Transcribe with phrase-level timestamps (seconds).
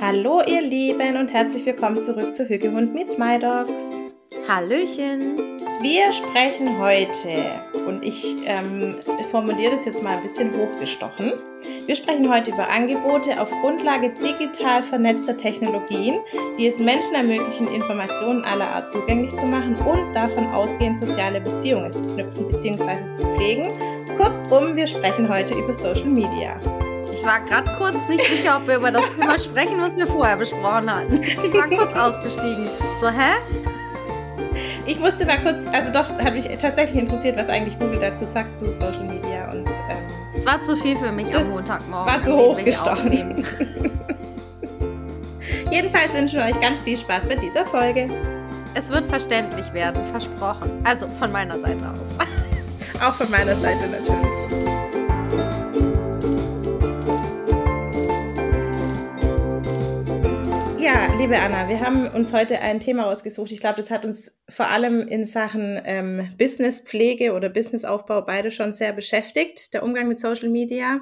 [0.00, 4.00] Hallo ihr Lieben und herzlich willkommen zurück zu Hügehund meets My Dogs.
[4.48, 5.36] Hallöchen.
[5.80, 8.96] Wir sprechen heute, und ich ähm,
[9.30, 11.32] formuliere das jetzt mal ein bisschen hochgestochen,
[11.86, 16.20] wir sprechen heute über Angebote auf Grundlage digital vernetzter Technologien,
[16.58, 21.92] die es Menschen ermöglichen, Informationen aller Art zugänglich zu machen und davon ausgehend soziale Beziehungen
[21.92, 23.12] zu knüpfen bzw.
[23.12, 23.68] zu pflegen.
[24.16, 26.58] Kurzum, wir sprechen heute über Social Media.
[27.14, 30.36] Ich war gerade kurz nicht sicher, ob wir über das Thema sprechen, was wir vorher
[30.36, 31.22] besprochen hatten.
[31.22, 32.68] Ich war kurz ausgestiegen.
[33.00, 33.30] So, hä?
[34.84, 38.58] Ich musste mal kurz, also doch, hat mich tatsächlich interessiert, was eigentlich Google dazu sagt
[38.58, 39.96] zu Social Media und ähm,
[40.36, 42.12] es war zu viel für mich am Montagmorgen.
[42.12, 43.12] War zu hochgestochen.
[45.70, 48.08] Jedenfalls wünschen wir euch ganz viel Spaß bei dieser Folge.
[48.74, 50.80] Es wird verständlich werden, versprochen.
[50.82, 52.10] Also von meiner Seite aus.
[53.06, 54.93] Auch von meiner Seite natürlich.
[60.84, 63.50] Ja, liebe Anna, wir haben uns heute ein Thema ausgesucht.
[63.52, 68.74] Ich glaube, das hat uns vor allem in Sachen ähm, Businesspflege oder Businessaufbau beide schon
[68.74, 71.00] sehr beschäftigt, der Umgang mit Social Media.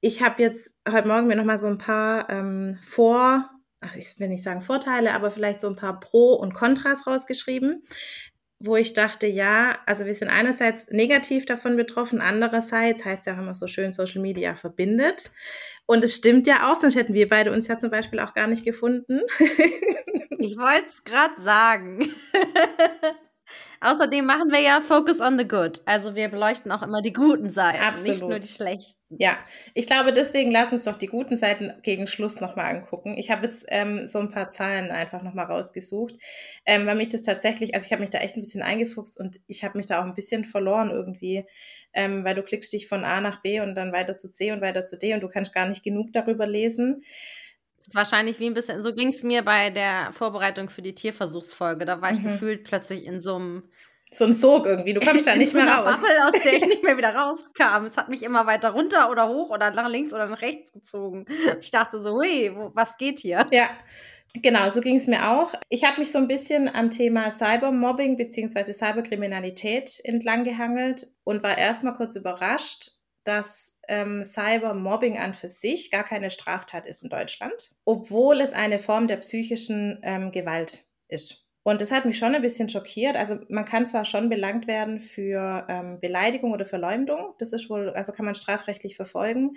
[0.00, 3.48] Ich habe jetzt heute Morgen mir nochmal so ein paar ähm, Vor,
[3.80, 7.84] ach, ich will nicht sagen Vorteile, aber vielleicht so ein paar Pro und Kontras rausgeschrieben,
[8.60, 13.38] wo ich dachte, ja, also wir sind einerseits negativ davon betroffen, andererseits heißt ja auch
[13.38, 15.30] immer so schön, Social Media verbindet.
[15.86, 18.46] Und es stimmt ja auch, sonst hätten wir beide uns ja zum Beispiel auch gar
[18.48, 19.20] nicht gefunden.
[20.38, 22.12] ich wollte es gerade sagen.
[23.80, 25.82] Außerdem machen wir ja Focus on the Good.
[25.84, 28.14] Also wir beleuchten auch immer die guten Seiten, Absolut.
[28.14, 28.98] nicht nur die schlechten.
[29.10, 29.38] Ja,
[29.72, 33.16] ich glaube, deswegen lass uns doch die guten Seiten gegen Schluss nochmal angucken.
[33.16, 36.14] Ich habe jetzt ähm, so ein paar Zahlen einfach nochmal rausgesucht,
[36.66, 39.40] ähm, weil mich das tatsächlich, also ich habe mich da echt ein bisschen eingefuchst und
[39.46, 41.46] ich habe mich da auch ein bisschen verloren irgendwie,
[41.94, 44.60] ähm, weil du klickst dich von A nach B und dann weiter zu C und
[44.60, 47.02] weiter zu D und du kannst gar nicht genug darüber lesen.
[47.88, 51.86] Ist wahrscheinlich wie ein bisschen, so ging es mir bei der Vorbereitung für die Tierversuchsfolge.
[51.86, 52.24] Da war ich mhm.
[52.24, 53.62] gefühlt plötzlich in so einem
[54.10, 54.92] so ein Sog irgendwie.
[54.92, 55.96] Du kommst da nicht so mehr raus.
[55.96, 57.86] Bubble, aus der ich nicht mehr wieder rauskam.
[57.86, 61.24] Es hat mich immer weiter runter oder hoch oder nach links oder nach rechts gezogen.
[61.60, 63.46] Ich dachte so, hui, wo, was geht hier?
[63.52, 63.70] Ja.
[64.34, 65.54] Genau, so ging es mir auch.
[65.70, 71.56] Ich habe mich so ein bisschen am Thema Cybermobbing beziehungsweise Cyberkriminalität entlang gehangelt und war
[71.56, 72.90] erstmal kurz überrascht,
[73.24, 78.78] dass ähm, Cybermobbing an für sich gar keine Straftat ist in Deutschland, obwohl es eine
[78.78, 81.48] Form der psychischen ähm, Gewalt ist.
[81.64, 83.14] Und das hat mich schon ein bisschen schockiert.
[83.16, 87.90] Also man kann zwar schon belangt werden für ähm, Beleidigung oder Verleumdung, das ist wohl,
[87.90, 89.56] also kann man strafrechtlich verfolgen,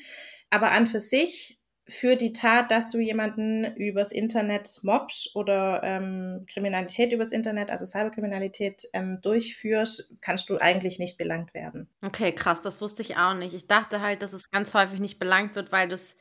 [0.49, 6.45] aber an für sich für die Tat, dass du jemanden übers Internet mobst oder ähm,
[6.51, 11.89] Kriminalität übers Internet, also Cyberkriminalität ähm, durchführst, kannst du eigentlich nicht belangt werden.
[12.01, 13.53] Okay, krass, das wusste ich auch nicht.
[13.53, 16.15] Ich dachte halt, dass es ganz häufig nicht belangt wird, weil das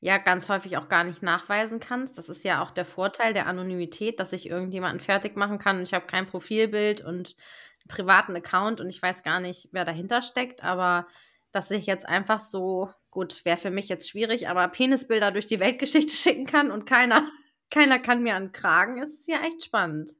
[0.00, 2.16] ja ganz häufig auch gar nicht nachweisen kannst.
[2.16, 5.82] Das ist ja auch der Vorteil der Anonymität, dass ich irgendjemanden fertig machen kann.
[5.82, 7.36] Ich habe kein Profilbild und
[7.84, 11.06] einen privaten Account und ich weiß gar nicht, wer dahinter steckt, aber
[11.52, 15.60] dass ich jetzt einfach so, gut, wäre für mich jetzt schwierig, aber Penisbilder durch die
[15.60, 17.28] Weltgeschichte schicken kann und keiner,
[17.70, 20.10] keiner kann mir an Kragen, ist ja echt spannend.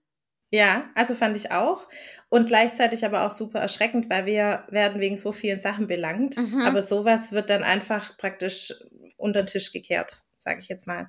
[0.52, 1.88] Ja, also fand ich auch.
[2.28, 6.36] Und gleichzeitig aber auch super erschreckend, weil wir werden wegen so vielen Sachen belangt.
[6.36, 6.62] Mhm.
[6.62, 8.74] Aber sowas wird dann einfach praktisch
[9.16, 11.08] unter den Tisch gekehrt, sage ich jetzt mal.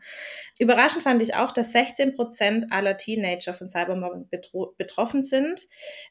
[0.59, 4.29] Überraschend fand ich auch, dass 16 Prozent aller Teenager von Cybermobbing
[4.77, 5.61] betroffen sind.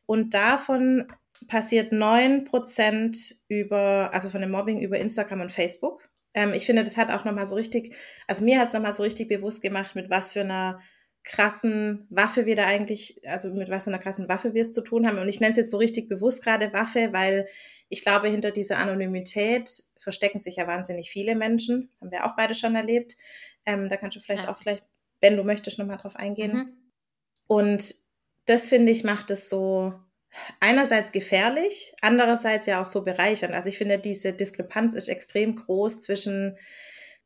[0.06, 1.06] Und davon
[1.48, 6.08] passiert 9% über, also von dem Mobbing über Instagram und Facebook.
[6.34, 7.94] Ähm, ich finde, das hat auch nochmal so richtig,
[8.26, 10.80] also mir hat es nochmal so richtig bewusst gemacht, mit was für einer
[11.22, 14.82] krassen Waffe wir da eigentlich, also mit was für einer krassen Waffe wir es zu
[14.82, 15.18] tun haben.
[15.18, 17.46] Und ich nenne es jetzt so richtig bewusst gerade Waffe, weil
[17.88, 21.90] ich glaube, hinter dieser Anonymität verstecken sich ja wahnsinnig viele Menschen.
[22.00, 23.16] Haben wir auch beide schon erlebt.
[23.66, 24.50] Ähm, da kannst du vielleicht ja.
[24.50, 24.80] auch gleich,
[25.20, 26.52] wenn du möchtest, nochmal drauf eingehen.
[26.52, 26.92] Mhm.
[27.46, 27.94] Und
[28.46, 29.94] das finde ich macht es so
[30.60, 33.54] einerseits gefährlich, andererseits ja auch so bereichernd.
[33.54, 36.56] Also ich finde, diese Diskrepanz ist extrem groß zwischen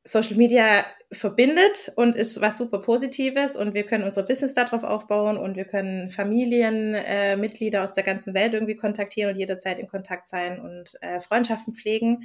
[0.06, 5.38] Social Media verbindet und ist was super Positives und wir können unser Business darauf aufbauen
[5.38, 10.28] und wir können Familienmitglieder äh, aus der ganzen Welt irgendwie kontaktieren und jederzeit in Kontakt
[10.28, 12.24] sein und äh, Freundschaften pflegen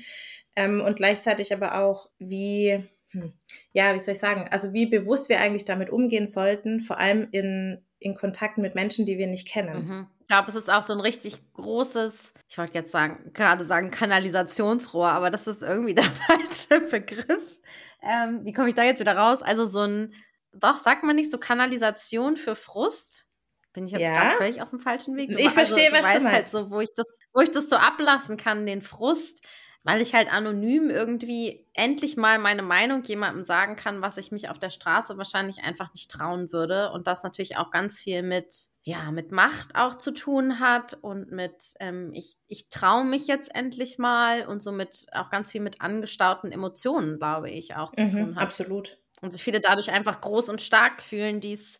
[0.57, 3.33] ähm, und gleichzeitig aber auch wie, hm,
[3.71, 7.29] ja, wie soll ich sagen, also wie bewusst wir eigentlich damit umgehen sollten, vor allem
[7.31, 9.87] in, in Kontakten mit Menschen, die wir nicht kennen.
[9.87, 13.91] Mhm glaube, es ist auch so ein richtig großes, ich wollte jetzt sagen, gerade sagen
[13.91, 17.59] Kanalisationsrohr, aber das ist irgendwie der falsche Begriff.
[18.01, 19.41] Ähm, wie komme ich da jetzt wieder raus?
[19.41, 20.13] Also so ein,
[20.53, 23.25] doch, sagt man nicht so Kanalisation für Frust?
[23.73, 24.13] Bin ich jetzt ja.
[24.13, 25.31] gerade völlig auf dem falschen Weg?
[25.31, 26.35] Ich verstehe, also, was du meinst.
[26.35, 29.45] Halt so, wo ich das, wo ich das so ablassen kann, den Frust.
[29.83, 34.49] weil ich halt anonym irgendwie endlich mal meine Meinung jemandem sagen kann, was ich mich
[34.49, 36.91] auf der Straße wahrscheinlich einfach nicht trauen würde.
[36.91, 38.53] Und das natürlich auch ganz viel mit,
[38.89, 43.53] ja, mit Macht auch zu tun hat und mit, ähm, ich, ich traue mich jetzt
[43.53, 48.07] endlich mal und somit auch ganz viel mit angestauten Emotionen, glaube ich, auch zu Mhm,
[48.07, 48.49] tun hat.
[48.49, 48.97] absolut.
[49.21, 51.77] Und sich viele dadurch einfach groß und stark fühlen, die es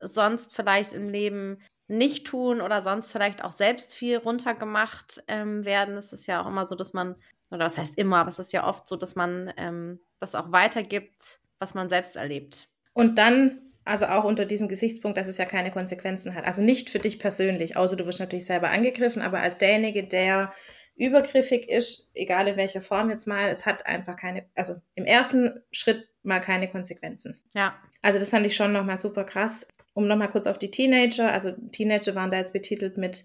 [0.00, 5.96] sonst vielleicht im Leben nicht tun oder sonst vielleicht auch selbst viel runtergemacht ähm, werden.
[5.96, 7.16] Es ist ja auch immer so, dass man,
[7.50, 10.52] oder das heißt immer, aber es ist ja oft so, dass man ähm, das auch
[10.52, 12.68] weitergibt, was man selbst erlebt.
[12.94, 16.44] Und dann, also auch unter diesem Gesichtspunkt, dass es ja keine Konsequenzen hat.
[16.44, 20.52] Also nicht für dich persönlich, außer du wirst natürlich selber angegriffen, aber als derjenige, der
[20.96, 25.62] übergriffig ist, egal in welcher Form jetzt mal, es hat einfach keine, also im ersten
[25.70, 27.40] Schritt mal keine Konsequenzen.
[27.54, 27.76] Ja.
[28.02, 29.68] Also das fand ich schon nochmal super krass.
[29.92, 33.24] Um nochmal kurz auf die Teenager, also Teenager waren da jetzt betitelt mit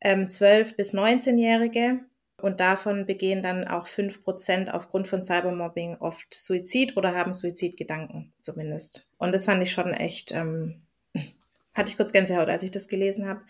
[0.00, 2.00] ähm, 12 bis 19-Jährige
[2.40, 9.10] und davon begehen dann auch 5% aufgrund von Cybermobbing oft Suizid oder haben Suizidgedanken zumindest.
[9.18, 10.82] Und das fand ich schon echt, ähm,
[11.74, 13.40] hatte ich kurz Gänsehaut, als ich das gelesen habe.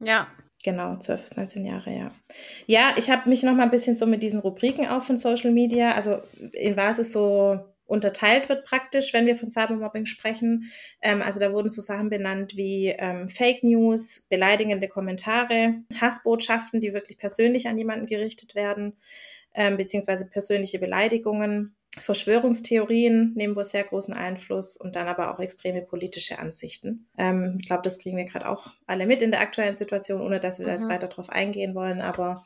[0.00, 0.28] Ja.
[0.64, 2.10] Genau, 12 bis 19 Jahre, ja.
[2.66, 5.52] Ja, ich habe mich noch mal ein bisschen so mit diesen Rubriken auch von Social
[5.52, 6.20] Media, also
[6.52, 10.70] in was es so unterteilt wird praktisch, wenn wir von Cybermobbing sprechen.
[11.02, 16.92] Ähm, also da wurden so Sachen benannt wie ähm, Fake News, beleidigende Kommentare, Hassbotschaften, die
[16.92, 18.96] wirklich persönlich an jemanden gerichtet werden,
[19.54, 25.82] ähm, beziehungsweise persönliche Beleidigungen, Verschwörungstheorien nehmen wohl sehr großen Einfluss und dann aber auch extreme
[25.82, 27.08] politische Ansichten.
[27.16, 30.38] Ähm, ich glaube, das kriegen wir gerade auch alle mit in der aktuellen Situation, ohne
[30.38, 30.90] dass wir da jetzt Mhm.
[30.92, 32.00] weiter drauf eingehen wollen.
[32.00, 32.44] Aber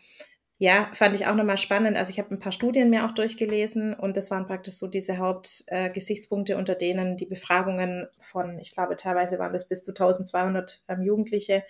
[0.63, 1.97] ja, fand ich auch nochmal spannend.
[1.97, 5.19] Also ich habe ein paar Studien mir auch durchgelesen und das waren praktisch so diese
[5.19, 10.85] Hauptgesichtspunkte, äh, unter denen die Befragungen von, ich glaube, teilweise waren das bis zu 1200
[10.87, 11.65] ähm, Jugendliche,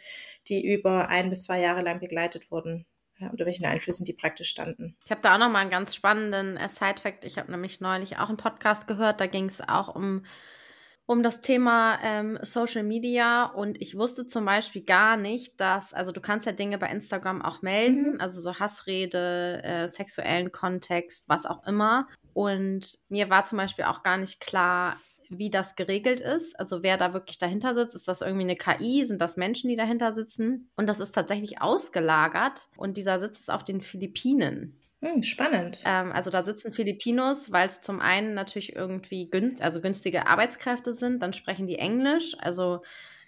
[0.47, 2.85] die über ein bis zwei Jahre lang begleitet wurden,
[3.19, 4.95] unter welchen Einflüssen die praktisch standen.
[5.07, 7.25] Ich habe da auch noch mal einen ganz spannenden äh, Side-Fact.
[7.25, 9.23] Ich habe nämlich neulich auch einen Podcast gehört.
[9.23, 10.27] Da ging es auch um,
[11.07, 13.45] um das Thema ähm, Social Media.
[13.47, 17.43] Und ich wusste zum Beispiel gar nicht, dass, also du kannst ja Dinge bei Instagram
[17.43, 18.21] auch melden, Mhm.
[18.21, 22.09] also so Hassrede, äh, sexuellen Kontext, was auch immer.
[22.33, 24.97] Und mir war zum Beispiel auch gar nicht klar,
[25.35, 27.95] wie das geregelt ist, also wer da wirklich dahinter sitzt.
[27.95, 29.05] Ist das irgendwie eine KI?
[29.07, 30.71] Sind das Menschen, die dahinter sitzen?
[30.77, 34.79] Und das ist tatsächlich ausgelagert und dieser Sitz ist auf den Philippinen.
[35.03, 35.83] Hm, spannend.
[35.85, 40.93] Ähm, also da sitzen Filipinos, weil es zum einen natürlich irgendwie gün also günstige Arbeitskräfte
[40.93, 42.83] sind, dann sprechen die Englisch, also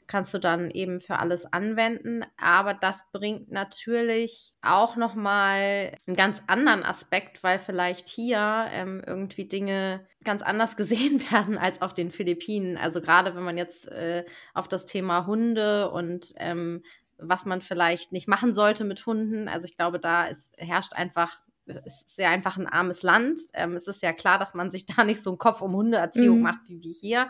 [0.07, 6.15] kannst du dann eben für alles anwenden, aber das bringt natürlich auch noch mal einen
[6.15, 11.93] ganz anderen Aspekt, weil vielleicht hier ähm, irgendwie Dinge ganz anders gesehen werden als auf
[11.93, 12.77] den Philippinen.
[12.77, 16.85] Also gerade wenn man jetzt äh, auf das Thema Hunde und ähm,
[17.19, 21.41] was man vielleicht nicht machen sollte mit Hunden, also ich glaube, da ist, herrscht einfach
[21.67, 23.41] es ist ja einfach ein armes Land.
[23.55, 26.37] Ähm, es ist ja klar, dass man sich da nicht so einen Kopf um Hundeerziehung
[26.39, 26.43] Mhm.
[26.43, 27.29] macht wie wir hier.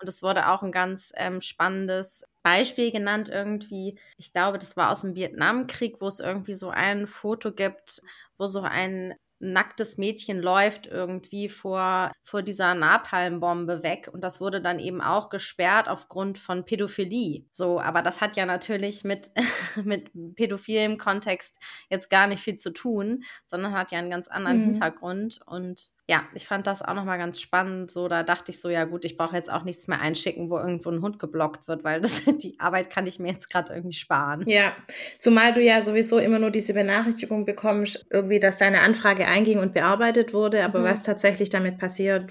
[0.00, 3.98] Und es wurde auch ein ganz ähm, spannendes Beispiel genannt irgendwie.
[4.16, 8.00] Ich glaube, das war aus dem Vietnamkrieg, wo es irgendwie so ein Foto gibt,
[8.38, 14.60] wo so ein nacktes Mädchen läuft irgendwie vor, vor dieser Napalmbombe weg und das wurde
[14.60, 17.44] dann eben auch gesperrt aufgrund von Pädophilie.
[17.50, 19.30] So, aber das hat ja natürlich mit,
[19.82, 21.58] mit pädophilem Kontext
[21.88, 24.64] jetzt gar nicht viel zu tun, sondern hat ja einen ganz anderen Mhm.
[24.64, 27.88] Hintergrund und ja, ich fand das auch nochmal ganz spannend.
[27.88, 30.58] So, da dachte ich so, ja gut, ich brauche jetzt auch nichts mehr einschicken, wo
[30.58, 33.94] irgendwo ein Hund geblockt wird, weil das, die Arbeit kann ich mir jetzt gerade irgendwie
[33.94, 34.42] sparen.
[34.48, 34.74] Ja,
[35.20, 39.72] zumal du ja sowieso immer nur diese Benachrichtigung bekommst, irgendwie, dass deine Anfrage einging und
[39.72, 40.84] bearbeitet wurde, aber Mhm.
[40.84, 42.30] was tatsächlich damit passiert,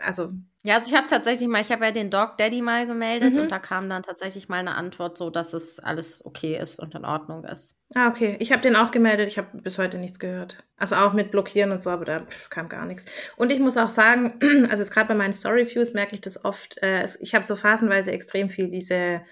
[0.00, 0.30] also
[0.64, 3.42] Ja, also ich habe tatsächlich mal, ich habe ja den Dog Daddy mal gemeldet Mhm.
[3.42, 6.94] und da kam dann tatsächlich mal eine Antwort so, dass es alles okay ist und
[6.96, 7.78] in Ordnung ist.
[7.94, 8.36] Ah, okay.
[8.40, 9.28] Ich habe den auch gemeldet.
[9.28, 10.64] Ich habe bis heute nichts gehört.
[10.76, 13.06] Also auch mit Blockieren und so, aber da kam gar nichts.
[13.36, 14.34] Und ich muss auch sagen,
[14.70, 16.82] also gerade bei meinen Story-Views merke ich das oft.
[16.82, 19.22] Äh, ich habe so phasenweise extrem viel diese,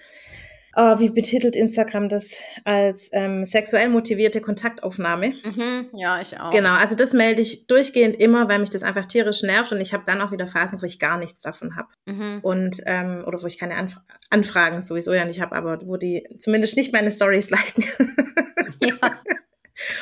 [0.77, 5.33] oh, wie betitelt Instagram das, als ähm, sexuell motivierte Kontaktaufnahme.
[5.43, 6.51] Mhm, ja, ich auch.
[6.51, 9.93] Genau, also das melde ich durchgehend immer, weil mich das einfach tierisch nervt und ich
[9.93, 11.89] habe dann auch wieder Phasen, wo ich gar nichts davon habe.
[12.05, 12.39] Mhm.
[12.43, 16.27] Und, ähm, oder wo ich keine Anf Anfragen sowieso ja nicht habe, aber wo die
[16.37, 17.85] zumindest nicht meine Stories liken.
[18.79, 18.95] Ja.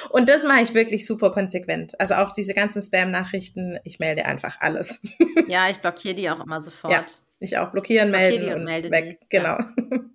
[0.09, 1.99] Und das mache ich wirklich super konsequent.
[1.99, 5.01] Also auch diese ganzen Spam-Nachrichten, ich melde einfach alles.
[5.47, 6.91] ja, ich blockiere die auch immer sofort.
[6.91, 7.05] Ja.
[7.39, 9.19] Ich auch blockieren, Blockier melden und und, melde weg.
[9.21, 9.57] die, Genau.
[9.57, 10.14] Mm,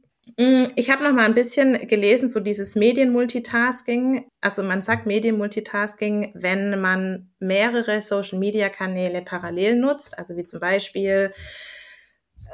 [0.76, 4.26] Ich habe noch mal ein bisschen gelesen, so dieses Medienmultitasking.
[4.40, 10.18] Also man sagt Medienmultitasking, wenn man mehrere Social-Media-Kanäle parallel nutzt.
[10.18, 11.32] Also wie zum Beispiel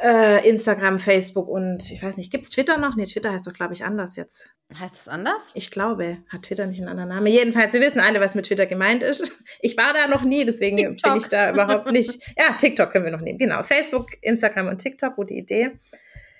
[0.02, 2.96] Äh, Instagram, Facebook und ich weiß nicht, gibt's Twitter noch?
[2.96, 4.50] Nee, Twitter heißt doch, glaube ich, anders jetzt.
[4.78, 5.52] Heißt das anders?
[5.54, 7.28] Ich glaube, hat Twitter nicht einen anderen Namen.
[7.28, 9.42] Jedenfalls, wir wissen alle, was mit Twitter gemeint ist.
[9.62, 11.12] Ich war da noch nie, deswegen TikTok.
[11.12, 12.20] bin ich da überhaupt nicht.
[12.38, 13.38] Ja, TikTok können wir noch nehmen.
[13.38, 13.62] Genau.
[13.62, 15.70] Facebook, Instagram und TikTok, gute Idee.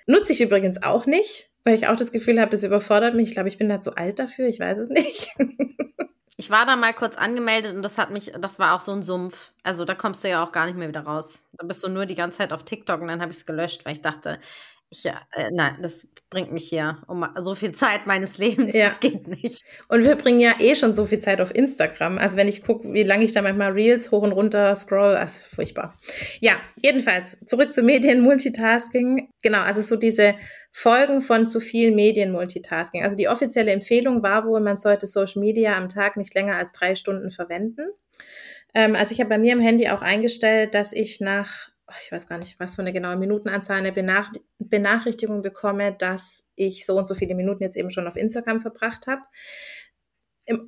[0.07, 3.29] Nutze ich übrigens auch nicht, weil ich auch das Gefühl habe, das überfordert mich.
[3.29, 4.47] Ich glaube, ich bin da zu alt dafür.
[4.47, 5.29] Ich weiß es nicht.
[6.39, 9.01] Ich war da mal kurz angemeldet und das hat mich, das war auch so ein
[9.01, 9.53] Sumpf.
[9.63, 11.47] Also da kommst du ja auch gar nicht mehr wieder raus.
[11.53, 13.85] Da bist du nur die ganze Zeit auf TikTok und dann habe ich es gelöscht,
[13.85, 14.37] weil ich dachte,
[14.89, 18.73] ich, äh, nein, das bringt mich hier um so viel Zeit meines Lebens.
[18.73, 18.85] Ja.
[18.89, 19.63] Das geht nicht.
[19.89, 22.17] Und wir bringen ja eh schon so viel Zeit auf Instagram.
[22.17, 25.45] Also wenn ich gucke, wie lange ich da manchmal Reels hoch und runter scroll, ist
[25.47, 25.97] furchtbar.
[26.39, 29.29] Ja, jedenfalls zurück zu Medien Multitasking.
[29.41, 30.35] Genau, also so diese
[30.79, 33.03] Folgen von zu viel Medien-Multitasking.
[33.03, 36.71] Also die offizielle Empfehlung war wohl, man sollte Social Media am Tag nicht länger als
[36.71, 37.89] drei Stunden verwenden.
[38.75, 41.69] Ähm, also ich habe bei mir im Handy auch eingestellt, dass ich nach,
[42.03, 46.85] ich weiß gar nicht, was für eine genaue Minutenanzahl, eine Benach Benachrichtigung bekomme, dass ich
[46.85, 49.21] so und so viele Minuten jetzt eben schon auf Instagram verbracht habe.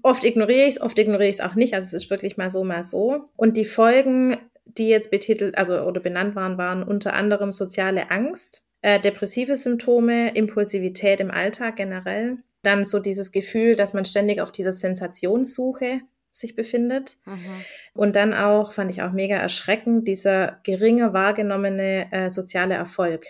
[0.01, 1.73] Oft ignoriere ich es, oft ignoriere ich es auch nicht.
[1.73, 3.29] Also es ist wirklich mal so, mal so.
[3.35, 8.65] Und die Folgen, die jetzt betitelt, also oder benannt waren, waren unter anderem soziale Angst,
[8.81, 12.37] äh, depressive Symptome, Impulsivität im Alltag generell.
[12.61, 17.15] Dann so dieses Gefühl, dass man ständig auf dieser Sensationssuche sich befindet.
[17.25, 17.63] Mhm.
[17.93, 23.25] Und dann auch, fand ich auch mega erschreckend, dieser geringe wahrgenommene äh, soziale Erfolg.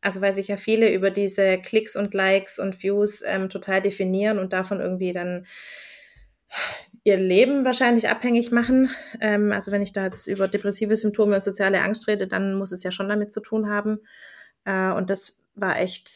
[0.00, 4.38] Also weil sich ja viele über diese Klicks und Likes und Views ähm, total definieren
[4.38, 5.46] und davon irgendwie dann
[7.04, 8.90] ihr Leben wahrscheinlich abhängig machen.
[9.20, 12.72] Ähm, also wenn ich da jetzt über depressive Symptome und soziale Angst rede, dann muss
[12.72, 14.00] es ja schon damit zu tun haben.
[14.64, 16.10] Äh, und das war echt,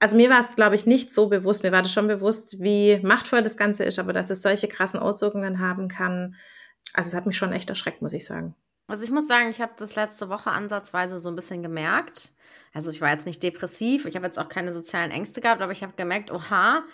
[0.00, 1.64] also mir war es, glaube ich, nicht so bewusst.
[1.64, 5.00] Mir war das schon bewusst, wie machtvoll das Ganze ist, aber dass es solche krassen
[5.00, 6.36] Auswirkungen haben kann.
[6.92, 8.54] Also es hat mich schon echt erschreckt, muss ich sagen.
[8.86, 12.32] Also ich muss sagen, ich habe das letzte Woche ansatzweise so ein bisschen gemerkt.
[12.72, 15.72] Also ich war jetzt nicht depressiv, ich habe jetzt auch keine sozialen Ängste gehabt, aber
[15.72, 16.84] ich habe gemerkt, oha,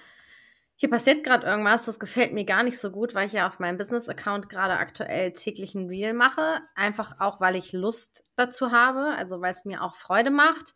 [0.76, 3.60] hier passiert gerade irgendwas, das gefällt mir gar nicht so gut, weil ich ja auf
[3.60, 6.62] meinem Business-Account gerade aktuell täglich ein Reel mache.
[6.74, 10.74] Einfach auch, weil ich Lust dazu habe, also weil es mir auch Freude macht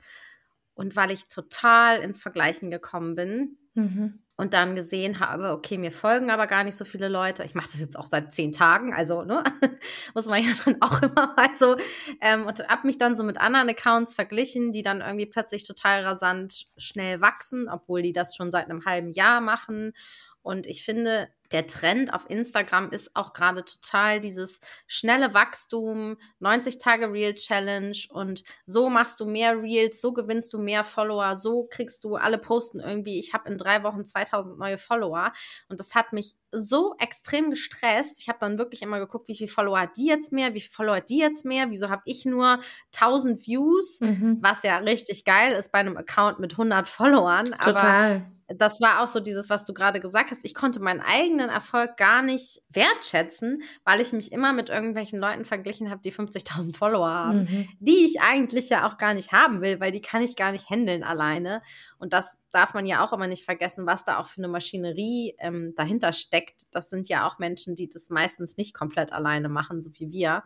[0.79, 3.59] und weil ich total ins Vergleichen gekommen bin.
[3.75, 7.43] Mhm und dann gesehen habe, okay, mir folgen aber gar nicht so viele Leute.
[7.43, 9.43] Ich mache das jetzt auch seit zehn Tagen, also ne,
[10.15, 11.77] muss man ja dann auch immer mal so.
[12.21, 16.05] Ähm, und habe mich dann so mit anderen Accounts verglichen, die dann irgendwie plötzlich total
[16.05, 19.93] rasant schnell wachsen, obwohl die das schon seit einem halben Jahr machen.
[20.41, 26.79] Und ich finde, der Trend auf Instagram ist auch gerade total dieses schnelle Wachstum, 90
[26.79, 31.65] Tage Reel Challenge und so machst du mehr Reels, so gewinnst du mehr Follower, so
[31.65, 35.33] kriegst du alle posten irgendwie, ich habe in drei Wochen 2000 neue Follower
[35.69, 38.21] und das hat mich so extrem gestresst.
[38.21, 40.73] Ich habe dann wirklich immer geguckt, wie viele Follower hat die jetzt mehr, wie viele
[40.73, 42.61] Follower hat die jetzt mehr, wieso habe ich nur
[42.95, 44.39] 1000 Views, mhm.
[44.41, 47.47] was ja richtig geil ist bei einem Account mit 100 Followern.
[47.47, 48.17] Total.
[48.17, 50.45] Aber das war auch so dieses, was du gerade gesagt hast.
[50.45, 55.45] Ich konnte meinen eigenen Erfolg gar nicht wertschätzen, weil ich mich immer mit irgendwelchen Leuten
[55.45, 57.69] verglichen habe, die 50.000 Follower haben, mhm.
[57.79, 60.71] die ich eigentlich ja auch gar nicht haben will, weil die kann ich gar nicht
[60.71, 61.63] handeln alleine.
[61.99, 65.37] Und das darf man ja auch immer nicht vergessen, was da auch für eine Maschinerie
[65.39, 66.63] ähm, dahinter steckt.
[66.73, 70.45] Das sind ja auch Menschen, die das meistens nicht komplett alleine machen, so wie wir.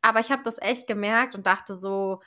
[0.00, 2.20] Aber ich habe das echt gemerkt und dachte so,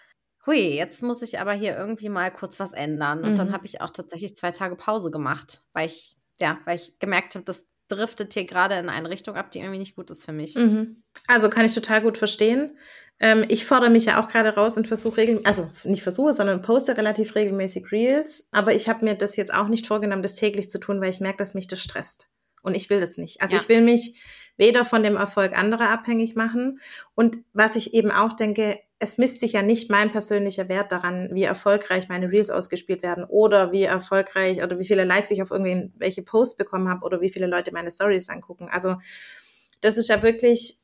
[0.46, 3.24] hui, jetzt muss ich aber hier irgendwie mal kurz was ändern.
[3.24, 3.36] Und mhm.
[3.36, 7.36] dann habe ich auch tatsächlich zwei Tage Pause gemacht, weil ich, ja, weil ich gemerkt
[7.36, 10.32] habe, das driftet hier gerade in eine Richtung ab, die irgendwie nicht gut ist für
[10.32, 10.56] mich.
[10.56, 11.04] Mhm.
[11.28, 12.78] Also kann ich total gut verstehen.
[13.20, 16.62] Ähm, ich fordere mich ja auch gerade raus und versuche regelmäßig, also nicht versuche, sondern
[16.62, 18.48] poste relativ regelmäßig Reels.
[18.52, 21.20] Aber ich habe mir das jetzt auch nicht vorgenommen, das täglich zu tun, weil ich
[21.20, 22.30] merke, dass mich das stresst.
[22.64, 23.42] Und ich will das nicht.
[23.42, 23.62] Also ja.
[23.62, 24.22] ich will mich
[24.58, 26.80] weder von dem Erfolg anderer abhängig machen.
[27.16, 31.30] Und was ich eben auch denke, es misst sich ja nicht mein persönlicher Wert daran,
[31.34, 35.50] wie erfolgreich meine Reels ausgespielt werden oder wie erfolgreich oder wie viele Likes ich auf
[35.50, 38.70] irgendwelche Posts bekommen habe oder wie viele Leute meine Stories angucken.
[38.72, 38.98] Also
[39.82, 40.82] das ist ja wirklich,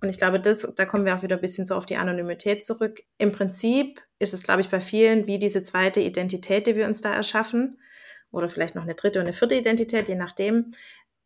[0.00, 2.64] und ich glaube, das, da kommen wir auch wieder ein bisschen so auf die Anonymität
[2.64, 3.02] zurück.
[3.18, 7.02] Im Prinzip ist es, glaube ich, bei vielen wie diese zweite Identität, die wir uns
[7.02, 7.78] da erschaffen
[8.30, 10.70] oder vielleicht noch eine dritte und eine vierte Identität, je nachdem.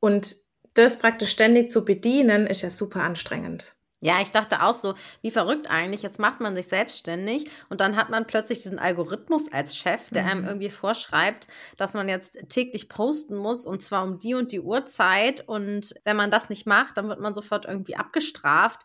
[0.00, 0.34] Und
[0.74, 3.75] das praktisch ständig zu bedienen, ist ja super anstrengend.
[4.06, 6.02] Ja, ich dachte auch so, wie verrückt eigentlich.
[6.02, 10.22] Jetzt macht man sich selbstständig und dann hat man plötzlich diesen Algorithmus als Chef, der
[10.22, 10.28] mhm.
[10.28, 14.60] einem irgendwie vorschreibt, dass man jetzt täglich posten muss und zwar um die und die
[14.60, 15.42] Uhrzeit.
[15.48, 18.82] Und wenn man das nicht macht, dann wird man sofort irgendwie abgestraft.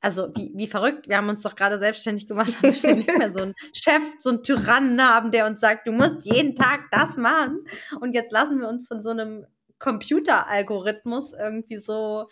[0.00, 3.32] Also wie, wie verrückt, wir haben uns doch gerade selbstständig gemacht, damit wir nicht mehr
[3.32, 7.16] so einen Chef, so einen Tyrannen haben, der uns sagt, du musst jeden Tag das
[7.16, 7.64] machen.
[8.00, 9.46] Und jetzt lassen wir uns von so einem
[9.78, 12.26] Computeralgorithmus irgendwie so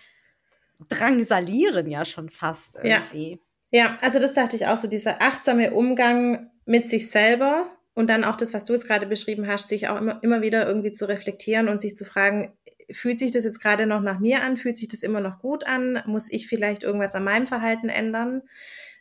[0.88, 3.40] drangsalieren ja schon fast irgendwie.
[3.71, 3.85] Ja.
[3.85, 8.25] ja, also das dachte ich auch so, dieser achtsame Umgang mit sich selber und dann
[8.25, 11.09] auch das, was du jetzt gerade beschrieben hast, sich auch immer, immer wieder irgendwie zu
[11.09, 12.52] reflektieren und sich zu fragen,
[12.90, 14.57] fühlt sich das jetzt gerade noch nach mir an?
[14.57, 16.02] Fühlt sich das immer noch gut an?
[16.07, 18.43] Muss ich vielleicht irgendwas an meinem Verhalten ändern?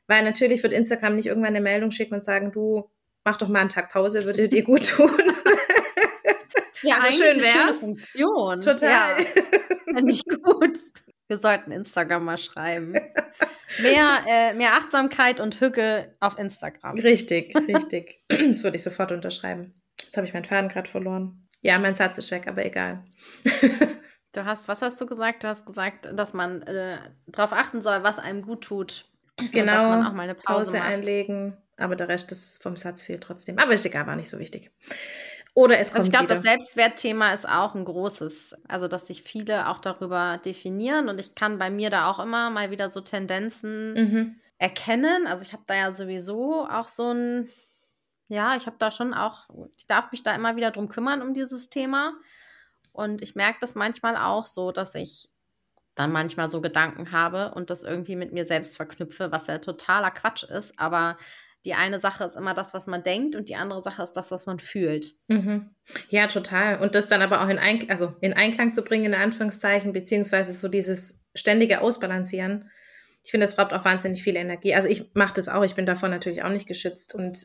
[0.08, 2.90] Weil natürlich wird Instagram nicht irgendwann eine Meldung schicken und sagen, du
[3.24, 5.12] mach doch mal einen Tag Pause, würde dir gut tun.
[6.84, 7.82] Ja, also schön wär's.
[8.60, 8.90] Total.
[8.92, 9.18] Ja,
[9.86, 10.78] Finde ich gut.
[11.28, 12.94] Wir sollten Instagram mal schreiben.
[13.82, 16.98] Mehr, äh, mehr Achtsamkeit und Hücke auf Instagram.
[17.00, 18.20] Richtig, richtig.
[18.28, 19.74] das würde ich sofort unterschreiben.
[20.02, 21.48] Jetzt habe ich meinen Faden gerade verloren.
[21.62, 23.04] Ja, mein Satz ist weg, aber egal.
[24.34, 25.44] du hast, was hast du gesagt?
[25.44, 29.06] Du hast gesagt, dass man äh, darauf achten soll, was einem gut tut.
[29.52, 29.74] Genau.
[29.74, 31.58] dass man auch mal eine Pause, Pause einlegen.
[31.78, 33.58] Aber der Rest des, vom Satz fehlt trotzdem.
[33.58, 34.72] Aber ist egal, war nicht so wichtig.
[35.56, 38.56] Oder es kommt Also ich glaube, das Selbstwertthema ist auch ein großes.
[38.68, 41.10] Also, dass sich viele auch darüber definieren.
[41.10, 44.36] Und ich kann bei mir da auch immer mal wieder so Tendenzen mhm.
[44.58, 45.28] erkennen.
[45.28, 47.50] Also ich habe da ja sowieso auch so ein,
[48.30, 51.36] ja, ich habe da schon auch, ich darf mich da immer wieder drum kümmern um
[51.36, 52.14] dieses Thema.
[52.92, 55.30] Und ich merke das manchmal auch so, dass ich
[55.96, 60.10] dann manchmal so Gedanken habe und das irgendwie mit mir selbst verknüpfe, was ja totaler
[60.10, 60.80] Quatsch ist.
[60.80, 61.18] Aber
[61.66, 64.32] die eine Sache ist immer das, was man denkt und die andere Sache ist das,
[64.32, 65.16] was man fühlt.
[65.28, 65.70] Mhm.
[66.10, 66.80] Ja, total.
[66.80, 70.52] Und das dann aber auch in, Einklang, also in Einklang zu bringen, in Anführungszeichen, beziehungsweise
[70.52, 72.70] so dieses ständige Ausbalancieren.
[73.24, 74.76] Ich finde, das raubt auch wahnsinnig viel Energie.
[74.76, 77.16] Also ich mache das auch, ich bin davon natürlich auch nicht geschützt.
[77.16, 77.40] Und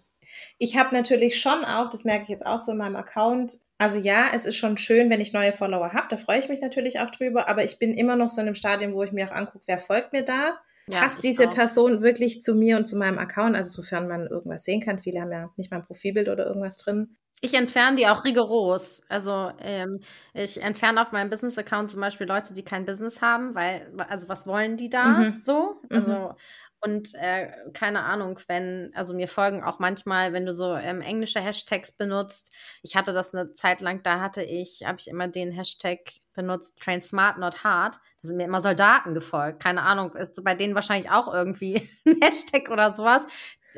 [0.58, 3.98] ich habe natürlich schon auch, das merke ich jetzt auch so in meinem Account, also
[3.98, 6.98] ja, es ist schon schön, wenn ich neue Follower habe, da freue ich mich natürlich
[6.98, 9.34] auch drüber, aber ich bin immer noch so in einem Stadium, wo ich mir auch
[9.34, 10.58] angucke, wer folgt mir da
[10.90, 11.54] ja, passt diese auch.
[11.54, 13.56] Person wirklich zu mir und zu meinem Account?
[13.56, 14.98] Also sofern man irgendwas sehen kann.
[14.98, 17.16] Viele haben ja nicht mal ein Profilbild oder irgendwas drin.
[17.40, 19.02] Ich entferne die auch rigoros.
[19.08, 20.00] Also ähm,
[20.34, 24.46] ich entferne auf meinem Business-Account zum Beispiel Leute, die kein Business haben, weil, also was
[24.46, 25.40] wollen die da mhm.
[25.40, 25.80] so?
[25.90, 26.34] Also mhm.
[26.80, 31.40] Und äh, keine Ahnung, wenn, also mir folgen auch manchmal, wenn du so ähm, englische
[31.40, 32.54] Hashtags benutzt.
[32.82, 35.98] Ich hatte das eine Zeit lang, da hatte ich, habe ich immer den Hashtag
[36.34, 37.96] benutzt, Train Smart, Not Hard.
[37.96, 39.60] Da sind mir immer Soldaten gefolgt.
[39.60, 43.26] Keine Ahnung, ist bei denen wahrscheinlich auch irgendwie ein Hashtag oder sowas.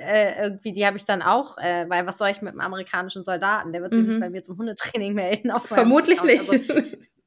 [0.01, 3.25] Äh, irgendwie, die habe ich dann auch, äh, weil was soll ich mit einem amerikanischen
[3.25, 3.73] Soldaten?
[3.73, 4.09] Der wird sich mhm.
[4.09, 5.53] nicht bei mir zum Hundetraining melden.
[5.65, 6.49] Vermutlich nicht.
[6.51, 6.75] Also,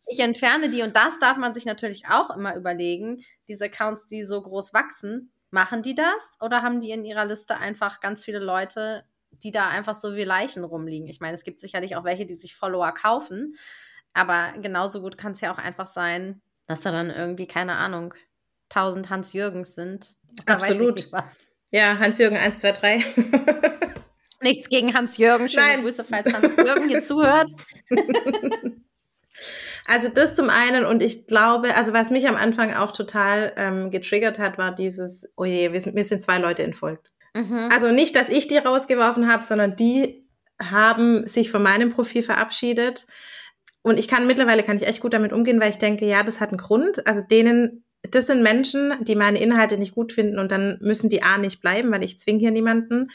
[0.08, 3.24] ich entferne die und das darf man sich natürlich auch immer überlegen.
[3.48, 7.58] Diese Accounts, die so groß wachsen, Machen die das oder haben die in ihrer Liste
[7.58, 9.04] einfach ganz viele Leute,
[9.44, 11.08] die da einfach so wie Leichen rumliegen?
[11.08, 13.54] Ich meine, es gibt sicherlich auch welche, die sich Follower kaufen,
[14.14, 18.16] aber genauso gut kann es ja auch einfach sein, dass da dann irgendwie, keine Ahnung,
[18.72, 20.16] 1000 Hans-Jürgens sind.
[20.48, 21.12] Absolut.
[21.74, 23.06] Ja, Hans-Jürgen 1, 2, 3.
[24.42, 25.50] Nichts gegen Hans-Jürgen.
[25.50, 25.82] Schöne Nein.
[25.82, 27.52] Grüße, falls Hans-Jürgen hier zuhört.
[29.86, 33.92] Also das zum einen und ich glaube, also was mich am Anfang auch total ähm,
[33.92, 37.12] getriggert hat, war dieses, oh je, wir, mir sind zwei Leute entfolgt.
[37.34, 37.68] Mhm.
[37.70, 40.26] Also nicht, dass ich die rausgeworfen habe, sondern die
[40.62, 43.08] haben sich von meinem Profil verabschiedet.
[43.82, 46.40] Und ich kann mittlerweile kann ich echt gut damit umgehen, weil ich denke, ja, das
[46.40, 47.06] hat einen Grund.
[47.06, 51.24] Also denen, das sind Menschen, die meine Inhalte nicht gut finden und dann müssen die
[51.24, 53.10] A nicht bleiben, weil ich zwinge hier niemanden.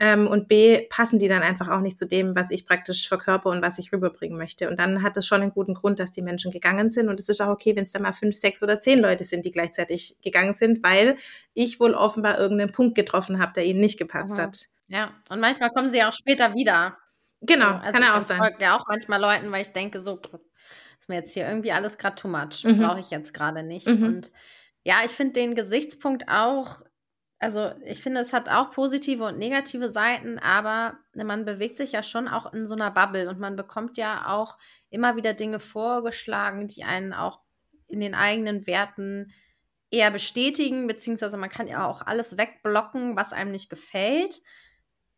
[0.00, 3.50] Ähm, und B, passen die dann einfach auch nicht zu dem, was ich praktisch verkörper
[3.50, 4.70] und was ich rüberbringen möchte.
[4.70, 7.08] Und dann hat es schon einen guten Grund, dass die Menschen gegangen sind.
[7.08, 9.44] Und es ist auch okay, wenn es da mal fünf, sechs oder zehn Leute sind,
[9.44, 11.16] die gleichzeitig gegangen sind, weil
[11.52, 14.38] ich wohl offenbar irgendeinen Punkt getroffen habe, der ihnen nicht gepasst mhm.
[14.38, 14.66] hat.
[14.86, 16.96] Ja, und manchmal kommen sie auch später wieder.
[17.40, 18.40] Genau, so, also kann ja auch sein.
[18.54, 20.20] Ich ja auch manchmal Leuten, weil ich denke, so
[20.98, 22.64] ist mir jetzt hier irgendwie alles gerade too much.
[22.64, 22.78] Mhm.
[22.78, 23.86] Brauche ich jetzt gerade nicht.
[23.86, 24.04] Mhm.
[24.04, 24.32] Und
[24.84, 26.82] ja, ich finde den Gesichtspunkt auch
[27.40, 32.02] also ich finde, es hat auch positive und negative Seiten, aber man bewegt sich ja
[32.02, 34.58] schon auch in so einer Bubble und man bekommt ja auch
[34.90, 37.40] immer wieder Dinge vorgeschlagen, die einen auch
[37.86, 39.32] in den eigenen Werten
[39.90, 44.40] eher bestätigen, beziehungsweise man kann ja auch alles wegblocken, was einem nicht gefällt.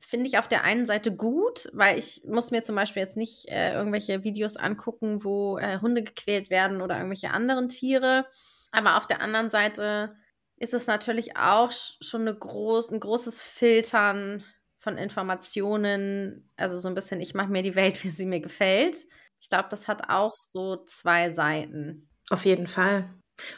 [0.01, 3.49] Finde ich auf der einen Seite gut, weil ich muss mir zum Beispiel jetzt nicht
[3.49, 8.27] äh, irgendwelche Videos angucken, wo äh, Hunde gequält werden oder irgendwelche anderen Tiere.
[8.73, 10.15] Aber auf der anderen Seite
[10.57, 14.45] ist es natürlich auch schon eine groß, ein großes Filtern
[14.79, 16.51] von Informationen.
[16.57, 19.07] Also so ein bisschen, ich mache mir die Welt, wie sie mir gefällt.
[19.41, 22.09] Ich glaube, das hat auch so zwei Seiten.
[22.31, 23.09] Auf jeden Fall.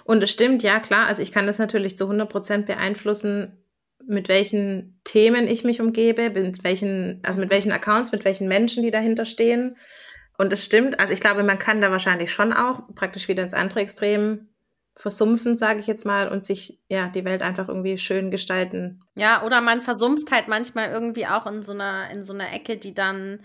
[0.05, 1.07] Und es stimmt, ja klar.
[1.07, 3.62] Also ich kann das natürlich zu 100 Prozent beeinflussen,
[4.06, 8.82] mit welchen Themen ich mich umgebe, mit welchen, also mit welchen Accounts, mit welchen Menschen,
[8.82, 9.76] die dahinter stehen.
[10.38, 10.98] Und es stimmt.
[10.98, 14.48] Also ich glaube, man kann da wahrscheinlich schon auch praktisch wieder ins andere Extrem
[14.94, 19.00] versumpfen, sage ich jetzt mal, und sich ja die Welt einfach irgendwie schön gestalten.
[19.14, 22.76] Ja, oder man versumpft halt manchmal irgendwie auch in so einer in so einer Ecke,
[22.76, 23.42] die dann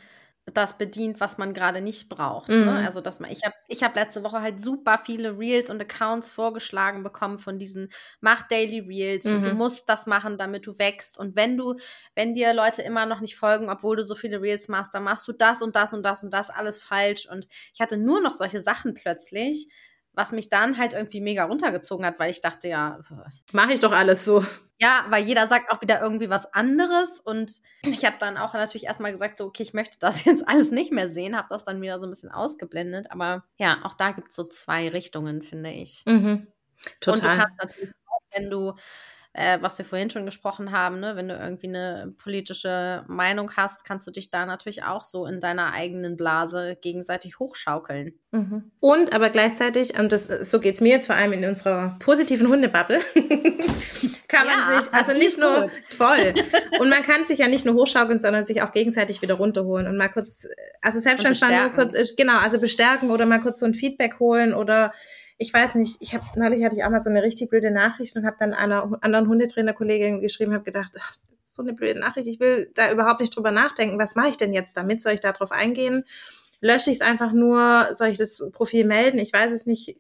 [0.54, 2.50] das bedient, was man gerade nicht braucht.
[2.50, 2.58] Ne?
[2.58, 2.66] Mhm.
[2.66, 2.86] Ne?
[2.86, 6.30] Also, dass man, ich habe ich hab letzte Woche halt super viele Reels und Accounts
[6.30, 7.90] vorgeschlagen bekommen von diesen
[8.22, 9.36] Mach Daily Reels mhm.
[9.36, 9.58] und du mhm.
[9.58, 11.18] musst das machen, damit du wächst.
[11.18, 11.76] Und wenn du,
[12.16, 15.28] wenn dir Leute immer noch nicht folgen, obwohl du so viele Reels machst, dann machst
[15.28, 17.28] du das und das und das und das alles falsch.
[17.30, 19.68] Und ich hatte nur noch solche Sachen plötzlich
[20.18, 23.00] was mich dann halt irgendwie mega runtergezogen hat, weil ich dachte, ja.
[23.54, 24.44] Mache ich doch alles so.
[24.80, 27.20] Ja, weil jeder sagt auch wieder irgendwie was anderes.
[27.20, 30.72] Und ich habe dann auch natürlich erstmal gesagt, so, okay, ich möchte das jetzt alles
[30.72, 33.12] nicht mehr sehen, habe das dann wieder so ein bisschen ausgeblendet.
[33.12, 36.04] Aber ja, auch da gibt es so zwei Richtungen, finde ich.
[36.08, 36.48] Mhm.
[37.00, 37.14] Total.
[37.14, 38.74] Und du kannst natürlich auch, wenn du
[39.38, 41.16] äh, was wir vorhin schon gesprochen haben, ne?
[41.16, 45.40] wenn du irgendwie eine politische Meinung hast, kannst du dich da natürlich auch so in
[45.40, 48.16] deiner eigenen Blase gegenseitig hochschaukeln.
[48.32, 48.72] Mhm.
[48.80, 52.48] Und aber gleichzeitig, und das, so geht es mir jetzt vor allem in unserer positiven
[52.48, 53.00] Hundebubble,
[54.28, 55.82] kann ja, man sich, also nicht nur gut.
[55.96, 56.34] voll.
[56.80, 59.98] Und man kann sich ja nicht nur hochschaukeln, sondern sich auch gegenseitig wieder runterholen und
[59.98, 60.48] mal kurz,
[60.82, 63.76] also selbst wenn man nur kurz ist, genau, also bestärken oder mal kurz so ein
[63.76, 64.94] Feedback holen oder
[65.38, 68.16] ich weiß nicht, ich habe neulich hatte ich auch mal so eine richtig blöde Nachricht
[68.16, 72.40] und habe dann einer anderen Hundetrainerkollegin geschrieben, habe gedacht, ach, so eine blöde Nachricht, ich
[72.40, 75.02] will da überhaupt nicht drüber nachdenken, was mache ich denn jetzt damit?
[75.02, 76.04] Soll ich da drauf eingehen?
[76.60, 77.90] Lösche ich es einfach nur?
[77.94, 79.20] Soll ich das Profil melden?
[79.20, 79.96] Ich weiß es nicht.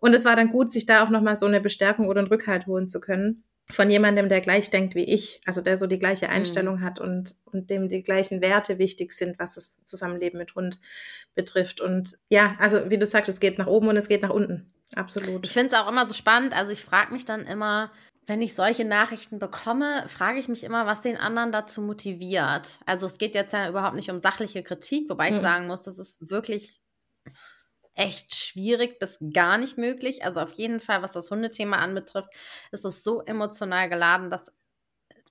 [0.00, 2.66] Und es war dann gut, sich da auch nochmal so eine Bestärkung oder einen Rückhalt
[2.66, 6.26] holen zu können von jemandem, der gleich denkt wie ich, also der so die gleiche
[6.26, 6.32] mhm.
[6.32, 6.84] Einstellung mhm.
[6.84, 10.80] hat und, und dem die gleichen Werte wichtig sind, was das Zusammenleben mit Hund
[11.34, 11.80] betrifft.
[11.80, 14.72] Und ja, also wie du sagst, es geht nach oben und es geht nach unten.
[14.94, 15.46] Absolut.
[15.46, 16.54] Ich finde es auch immer so spannend.
[16.54, 17.92] Also ich frage mich dann immer,
[18.26, 22.80] wenn ich solche Nachrichten bekomme, frage ich mich immer, was den anderen dazu motiviert.
[22.86, 25.40] Also es geht jetzt ja überhaupt nicht um sachliche Kritik, wobei ich mhm.
[25.40, 26.80] sagen muss, das ist wirklich
[28.00, 30.24] echt schwierig bis gar nicht möglich.
[30.24, 32.30] Also auf jeden Fall, was das Hundethema anbetrifft,
[32.72, 34.52] ist es so emotional geladen, dass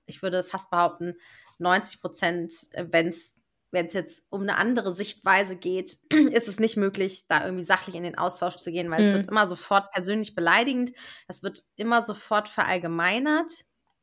[0.06, 1.16] ich würde fast behaupten,
[1.58, 3.36] 90 Prozent, wenn es
[3.72, 5.98] wenn es jetzt um eine andere Sichtweise geht,
[6.32, 9.06] ist es nicht möglich, da irgendwie sachlich in den Austausch zu gehen, weil mhm.
[9.06, 10.92] es wird immer sofort persönlich beleidigend,
[11.28, 13.52] es wird immer sofort verallgemeinert.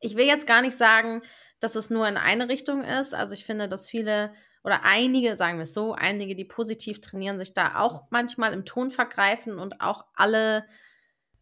[0.00, 1.20] Ich will jetzt gar nicht sagen,
[1.60, 3.14] dass es nur in eine Richtung ist.
[3.14, 4.32] Also ich finde, dass viele
[4.64, 8.64] oder einige, sagen wir es so, einige, die positiv trainieren, sich da auch manchmal im
[8.64, 10.64] Ton vergreifen und auch alle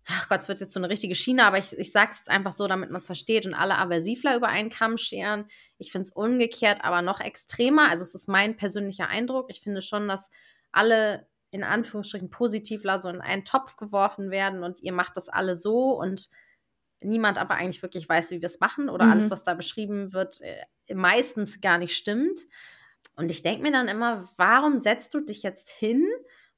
[0.09, 2.31] ach Gott, es wird jetzt so eine richtige Schiene, aber ich, ich sage es jetzt
[2.31, 5.47] einfach so, damit man es versteht und alle Aversivler über einen Kamm scheren.
[5.79, 7.91] Ich finde es umgekehrt aber noch extremer.
[7.91, 9.47] Also es ist mein persönlicher Eindruck.
[9.49, 10.31] Ich finde schon, dass
[10.71, 15.57] alle in Anführungsstrichen Positivler so in einen Topf geworfen werden und ihr macht das alle
[15.57, 16.29] so und
[17.01, 19.13] niemand aber eigentlich wirklich weiß, wie wir es machen oder mhm.
[19.13, 22.39] alles, was da beschrieben wird, äh, meistens gar nicht stimmt.
[23.17, 26.07] Und ich denke mir dann immer, warum setzt du dich jetzt hin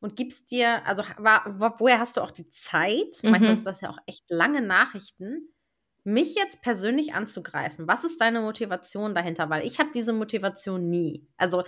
[0.01, 3.23] und gibst dir, also war, woher hast du auch die Zeit?
[3.23, 3.31] Mhm.
[3.31, 5.49] Manchmal sind das ja auch echt lange Nachrichten.
[6.05, 9.51] Mich jetzt persönlich anzugreifen, was ist deine Motivation dahinter?
[9.51, 11.27] Weil ich habe diese Motivation nie.
[11.37, 11.65] Also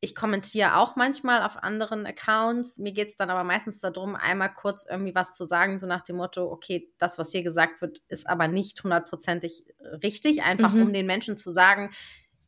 [0.00, 2.78] ich kommentiere auch manchmal auf anderen Accounts.
[2.78, 6.02] Mir geht es dann aber meistens darum, einmal kurz irgendwie was zu sagen, so nach
[6.02, 9.64] dem Motto, okay, das, was hier gesagt wird, ist aber nicht hundertprozentig
[10.02, 10.42] richtig.
[10.42, 10.82] Einfach mhm.
[10.82, 11.90] um den Menschen zu sagen,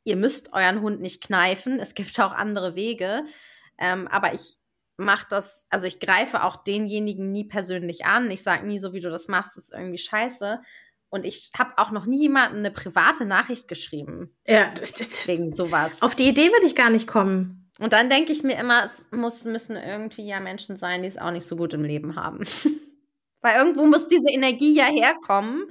[0.08, 1.78] ihr müsst euren Hund nicht kneifen.
[1.78, 3.24] Es gibt auch andere Wege.
[3.78, 4.56] Ähm, aber ich
[4.96, 8.30] mache das, also ich greife auch denjenigen nie persönlich an.
[8.30, 10.60] Ich sage nie, so wie du das machst, ist irgendwie scheiße.
[11.10, 14.30] Und ich habe auch noch nie jemandem eine private Nachricht geschrieben.
[14.46, 16.02] Ja, das, das, wegen sowas.
[16.02, 17.70] Auf die Idee würde ich gar nicht kommen.
[17.78, 21.16] Und dann denke ich mir immer, es muss, müssen irgendwie ja Menschen sein, die es
[21.16, 22.44] auch nicht so gut im Leben haben.
[23.40, 25.70] Weil irgendwo muss diese Energie ja herkommen,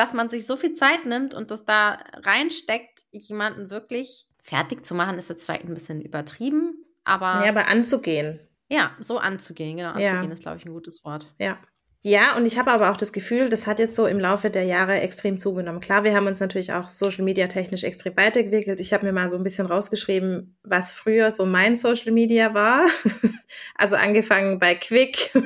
[0.00, 4.94] dass man sich so viel Zeit nimmt und das da reinsteckt, jemanden wirklich fertig zu
[4.94, 7.44] machen, ist jetzt vielleicht ein bisschen übertrieben, aber.
[7.44, 8.40] Ja, aber anzugehen.
[8.70, 9.90] Ja, so anzugehen, genau.
[9.90, 10.32] Anzugehen ja.
[10.32, 11.34] ist, glaube ich, ein gutes Wort.
[11.38, 11.58] Ja.
[12.02, 14.64] Ja, und ich habe aber auch das Gefühl, das hat jetzt so im Laufe der
[14.64, 15.80] Jahre extrem zugenommen.
[15.82, 18.80] Klar, wir haben uns natürlich auch Social Media technisch extrem weiterentwickelt.
[18.80, 22.86] Ich habe mir mal so ein bisschen rausgeschrieben, was früher so mein Social Media war.
[23.74, 25.32] Also angefangen bei Quick.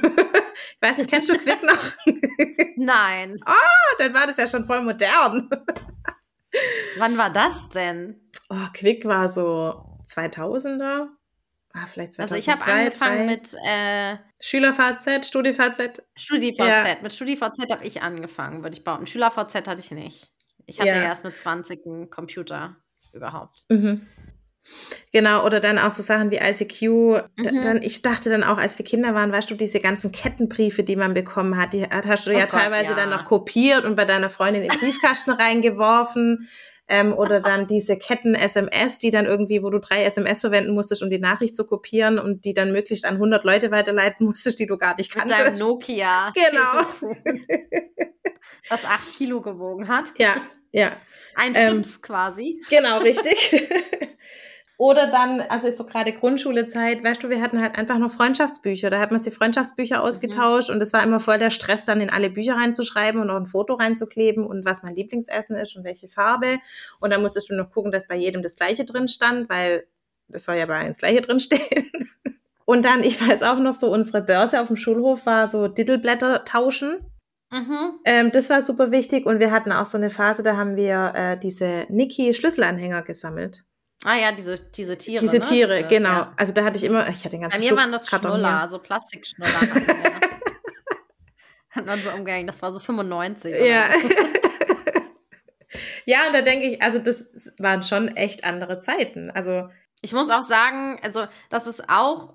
[0.77, 1.83] Ich weiß nicht, kennst du Quick noch?
[2.77, 3.41] Nein.
[3.47, 5.49] Oh, dann war das ja schon voll modern.
[6.99, 8.31] Wann war das denn?
[8.51, 11.09] Oh, Quick war so 2000er.
[11.77, 13.27] Ah, vielleicht 2002, Also ich habe angefangen 3.
[13.27, 16.03] mit äh, SchülerVZ, StudiVZ.
[16.17, 16.59] StudiVZ.
[16.59, 16.97] Ja.
[17.03, 19.07] Mit StudiVZ habe ich angefangen, würde ich bauen.
[19.07, 20.33] SchülerVZ hatte ich nicht.
[20.67, 21.03] Ich hatte ja.
[21.03, 22.77] erst mit 20 einen Computer
[23.13, 23.65] überhaupt.
[23.69, 24.07] Mhm.
[25.13, 26.83] Genau, oder dann auch so Sachen wie ICQ.
[27.37, 27.63] Mhm.
[27.63, 30.97] Dann, ich dachte dann auch, als wir Kinder waren, weißt du, diese ganzen Kettenbriefe, die
[30.97, 32.97] man bekommen hat, die hast du oh ja Gott, teilweise ja.
[32.97, 36.49] dann noch kopiert und bei deiner Freundin in den Briefkasten reingeworfen.
[36.87, 41.09] Ähm, oder dann diese Ketten-SMS, die dann irgendwie, wo du drei SMS verwenden musstest, um
[41.09, 44.77] die Nachricht zu kopieren und die dann möglichst an 100 Leute weiterleiten musstest, die du
[44.77, 45.39] gar nicht kanntest.
[45.39, 46.33] Mit deinem Nokia.
[46.35, 47.23] Genau.
[48.69, 50.13] Was acht Kilo gewogen hat.
[50.19, 50.37] Ja,
[50.73, 50.93] ja.
[51.35, 52.63] Ein Fips ähm, quasi.
[52.69, 53.53] Genau, richtig.
[54.77, 58.91] Oder dann, also ist so gerade Grundschulezeit, weißt du, wir hatten halt einfach noch Freundschaftsbücher.
[58.91, 60.03] Da hat man sich Freundschaftsbücher mhm.
[60.03, 60.77] ausgetauscht mhm.
[60.77, 63.47] und es war immer voll der Stress, dann in alle Bücher reinzuschreiben und noch ein
[63.47, 66.59] Foto reinzukleben und was mein Lieblingsessen ist und welche Farbe.
[66.99, 69.87] Und dann musstest du noch gucken, dass bei jedem das Gleiche drin stand, weil
[70.29, 71.61] das soll ja bei eins Gleiche drin stehen.
[72.67, 76.47] Und dann, ich weiß auch noch so, unsere Börse auf dem Schulhof war so Dittelblätter
[76.47, 76.97] tauschen.
[77.51, 78.01] Mhm.
[78.07, 81.13] Ähm, das war super wichtig und wir hatten auch so eine Phase, da haben wir
[81.15, 83.65] äh, diese Niki-Schlüsselanhänger gesammelt.
[84.05, 85.21] Ah ja, diese, diese Tiere.
[85.21, 85.41] Diese ne?
[85.41, 86.11] Tiere, diese, genau.
[86.11, 86.33] Ja.
[86.37, 88.61] Also da hatte ich immer, ich hatte den ganzen Bei mir waren das Karton Schnuller,
[88.61, 88.71] hier.
[88.71, 89.61] so Plastikschnuller.
[91.71, 93.55] Hat man so umgegangen, das war so 95.
[93.67, 93.87] ja.
[93.91, 94.09] So.
[96.05, 99.31] ja, und da denke ich, also das waren schon echt andere Zeiten.
[99.31, 99.69] Also.
[100.03, 102.35] Ich muss auch sagen, also das ist auch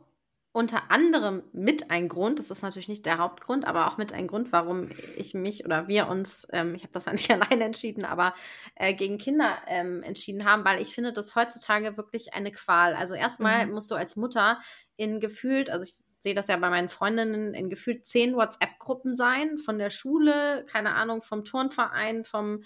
[0.52, 4.28] unter anderem mit ein Grund, das ist natürlich nicht der Hauptgrund, aber auch mit ein
[4.28, 8.04] Grund, warum ich mich oder wir uns, ähm, ich habe das ja nicht alleine entschieden,
[8.04, 8.34] aber
[8.76, 12.96] äh, gegen Kinder ähm, entschieden haben, weil ich finde das heutzutage wirklich eine Qual.
[12.96, 13.74] Also erstmal mhm.
[13.74, 14.60] musst du als Mutter
[14.98, 19.58] in gefühlt, also ich sehe das ja bei meinen Freundinnen, in gefühlt zehn WhatsApp-Gruppen sein,
[19.58, 22.64] von der Schule, keine Ahnung, vom Turnverein, vom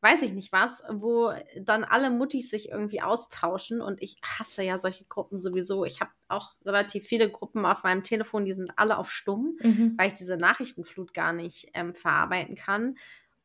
[0.00, 4.78] weiß ich nicht was, wo dann alle Muttis sich irgendwie austauschen und ich hasse ja
[4.78, 5.84] solche Gruppen sowieso.
[5.84, 9.94] Ich habe auch relativ viele Gruppen auf meinem Telefon, die sind alle auf stumm, mhm.
[9.98, 12.96] weil ich diese Nachrichtenflut gar nicht ähm, verarbeiten kann.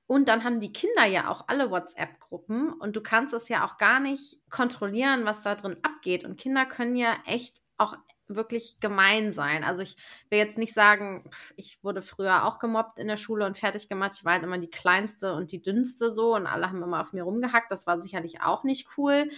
[0.07, 3.77] Und dann haben die Kinder ja auch alle WhatsApp-Gruppen und du kannst es ja auch
[3.77, 6.23] gar nicht kontrollieren, was da drin abgeht.
[6.23, 7.95] Und Kinder können ja echt auch
[8.27, 9.63] wirklich gemein sein.
[9.63, 9.97] Also ich
[10.29, 14.13] will jetzt nicht sagen, ich wurde früher auch gemobbt in der Schule und fertig gemacht.
[14.15, 17.13] Ich war halt immer die kleinste und die dünnste so und alle haben immer auf
[17.13, 17.71] mir rumgehackt.
[17.71, 19.29] Das war sicherlich auch nicht cool.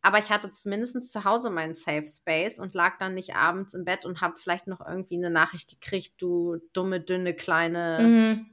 [0.00, 3.84] Aber ich hatte zumindest zu Hause meinen Safe Space und lag dann nicht abends im
[3.84, 8.46] Bett und habe vielleicht noch irgendwie eine Nachricht gekriegt, du dumme, dünne, kleine, mhm.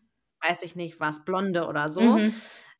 [0.47, 2.01] weiß ich nicht was, blonde oder so.
[2.01, 2.33] Mhm.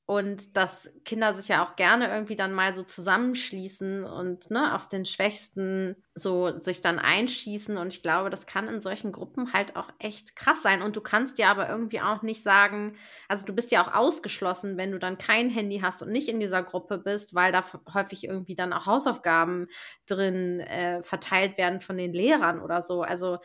[0.10, 4.90] Und dass Kinder sich ja auch gerne irgendwie dann mal so zusammenschließen und ne, auf
[4.90, 7.78] den Schwächsten so sich dann einschießen.
[7.78, 10.82] Und ich glaube, das kann in solchen Gruppen halt auch echt krass sein.
[10.82, 14.78] Und du kannst ja aber irgendwie auch nicht sagen, also du bist ja auch ausgeschlossen,
[14.78, 18.24] wenn du dann kein Handy hast und nicht in dieser Gruppe bist, weil da häufig
[18.24, 19.68] irgendwie dann auch Hausaufgaben
[20.08, 23.04] drin äh, verteilt werden von den Lehrern oder so.
[23.04, 23.38] Also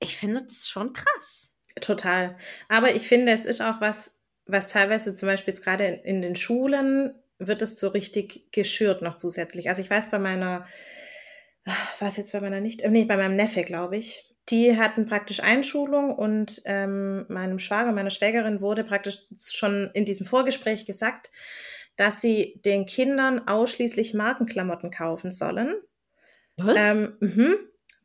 [0.00, 1.56] ich finde das schon krass.
[1.80, 2.34] Total.
[2.68, 6.22] Aber ich finde, es ist auch was, was teilweise zum Beispiel jetzt gerade in, in
[6.22, 9.68] den Schulen wird es so richtig geschürt noch zusätzlich.
[9.68, 10.66] Also ich weiß bei meiner,
[11.98, 15.40] was jetzt bei meiner nicht, äh, nee, bei meinem Neffe, glaube ich, die hatten praktisch
[15.40, 21.30] Einschulung und ähm, meinem Schwager, meiner Schwägerin wurde praktisch schon in diesem Vorgespräch gesagt,
[21.96, 25.74] dass sie den Kindern ausschließlich Markenklamotten kaufen sollen.
[26.56, 26.76] Was?
[26.76, 27.56] Ähm, mh,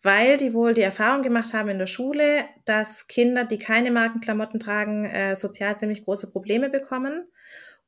[0.01, 4.59] weil die wohl die Erfahrung gemacht haben in der Schule, dass Kinder, die keine Markenklamotten
[4.59, 7.27] tragen, äh, sozial ziemlich große Probleme bekommen.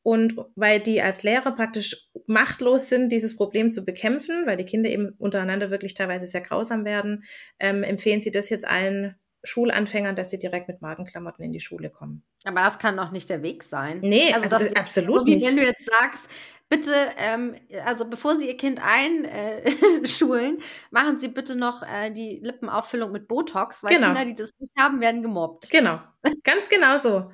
[0.03, 4.89] Und weil die als Lehrer praktisch machtlos sind, dieses Problem zu bekämpfen, weil die Kinder
[4.89, 7.23] eben untereinander wirklich teilweise sehr grausam werden,
[7.59, 11.89] ähm, empfehlen sie das jetzt allen Schulanfängern, dass sie direkt mit Markenklamotten in die Schule
[11.89, 12.23] kommen.
[12.43, 13.99] Aber das kann doch nicht der Weg sein.
[14.01, 15.47] Nee, also, also das, absolut so wie nicht.
[15.47, 16.25] Wenn du jetzt sagst,
[16.71, 17.55] bitte, ähm,
[17.85, 23.27] also bevor Sie Ihr Kind einschulen, äh, machen Sie bitte noch äh, die Lippenauffüllung mit
[23.27, 24.07] Botox, weil genau.
[24.07, 25.69] Kinder, die das nicht haben, werden gemobbt.
[25.69, 25.99] Genau,
[26.43, 27.31] ganz genau so.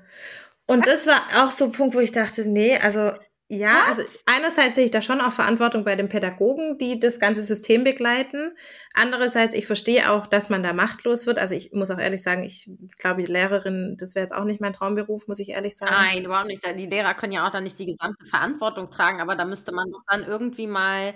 [0.65, 3.11] Und das war auch so ein Punkt, wo ich dachte, nee, also
[3.49, 3.87] ja, What?
[3.87, 7.85] also einerseits sehe ich da schon auch Verantwortung bei den Pädagogen, die das ganze System
[7.85, 8.51] begleiten.
[8.93, 11.39] Andererseits, ich verstehe auch, dass man da machtlos wird.
[11.39, 14.59] Also ich muss auch ehrlich sagen, ich glaube, die Lehrerin, das wäre jetzt auch nicht
[14.59, 15.93] mein Traumberuf, muss ich ehrlich sagen.
[15.93, 16.61] Nein, überhaupt nicht.
[16.77, 19.89] Die Lehrer können ja auch dann nicht die gesamte Verantwortung tragen, aber da müsste man
[19.91, 21.13] doch dann irgendwie mal,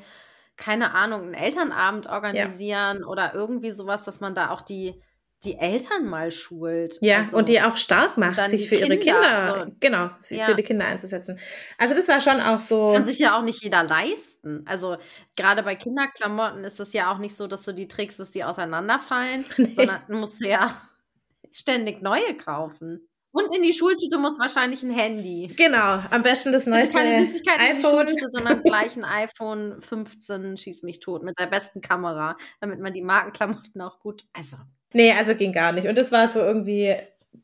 [0.55, 3.07] keine Ahnung, einen Elternabend organisieren ja.
[3.07, 4.95] oder irgendwie sowas, dass man da auch die
[5.43, 6.99] die Eltern mal schult.
[7.01, 10.37] Ja, also, und die auch stark macht, sich für Kinder, ihre Kinder, also, genau, sich
[10.37, 10.45] ja.
[10.45, 11.39] für die Kinder einzusetzen.
[11.77, 12.91] Also das war schon auch so.
[12.91, 14.63] Kann sich ja auch nicht jeder leisten.
[14.67, 14.97] Also
[15.35, 18.43] gerade bei Kinderklamotten ist es ja auch nicht so, dass du die trägst, bis die
[18.43, 19.73] auseinanderfallen, nee.
[19.73, 20.75] sondern musst du ja
[21.51, 23.07] ständig neue kaufen.
[23.33, 25.53] Und in die Schultüte muss wahrscheinlich ein Handy.
[25.55, 27.71] Genau, am besten das neueste keine Süßigkeiten iPhone.
[27.71, 32.35] in die Schultüte, sondern gleich ein iPhone 15 schieß mich tot mit der besten Kamera,
[32.59, 34.25] damit man die Markenklamotten auch gut.
[34.33, 34.57] Also
[34.93, 35.87] Nee, also ging gar nicht.
[35.87, 36.95] Und das war so irgendwie,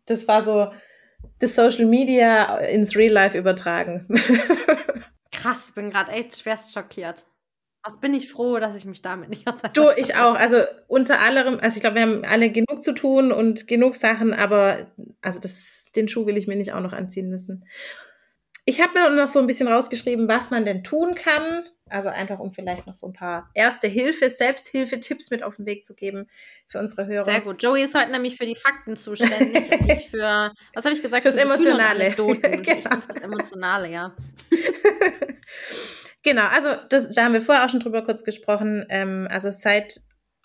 [0.06, 0.72] das war so
[1.40, 4.08] das Social Media ins Real Life übertragen.
[5.32, 7.24] Krass, bin gerade echt schwerst schockiert.
[7.84, 9.96] Was bin ich froh, dass ich mich damit nicht auseinandersetze.
[9.96, 10.36] Du, ich auch.
[10.36, 10.58] Also
[10.88, 14.88] unter anderem, also ich glaube, wir haben alle genug zu tun und genug Sachen, aber
[15.22, 17.66] also das, den Schuh will ich mir nicht auch noch anziehen müssen.
[18.66, 22.40] Ich habe mir noch so ein bisschen rausgeschrieben, was man denn tun kann, also einfach,
[22.40, 26.28] um vielleicht noch so ein paar erste Hilfe, Selbsthilfe-Tipps mit auf den Weg zu geben
[26.68, 27.26] für unsere Hörer.
[27.26, 27.62] Sehr gut.
[27.62, 31.24] Joey ist heute nämlich für die Fakten zuständig und nicht für, was habe ich gesagt?
[31.24, 32.12] Fürs Emotionale.
[32.16, 32.98] genau.
[33.08, 34.16] Das Emotionale, ja.
[36.24, 38.86] Genau, also das, da haben wir vorher auch schon drüber kurz gesprochen.
[38.90, 39.98] Ähm, also seid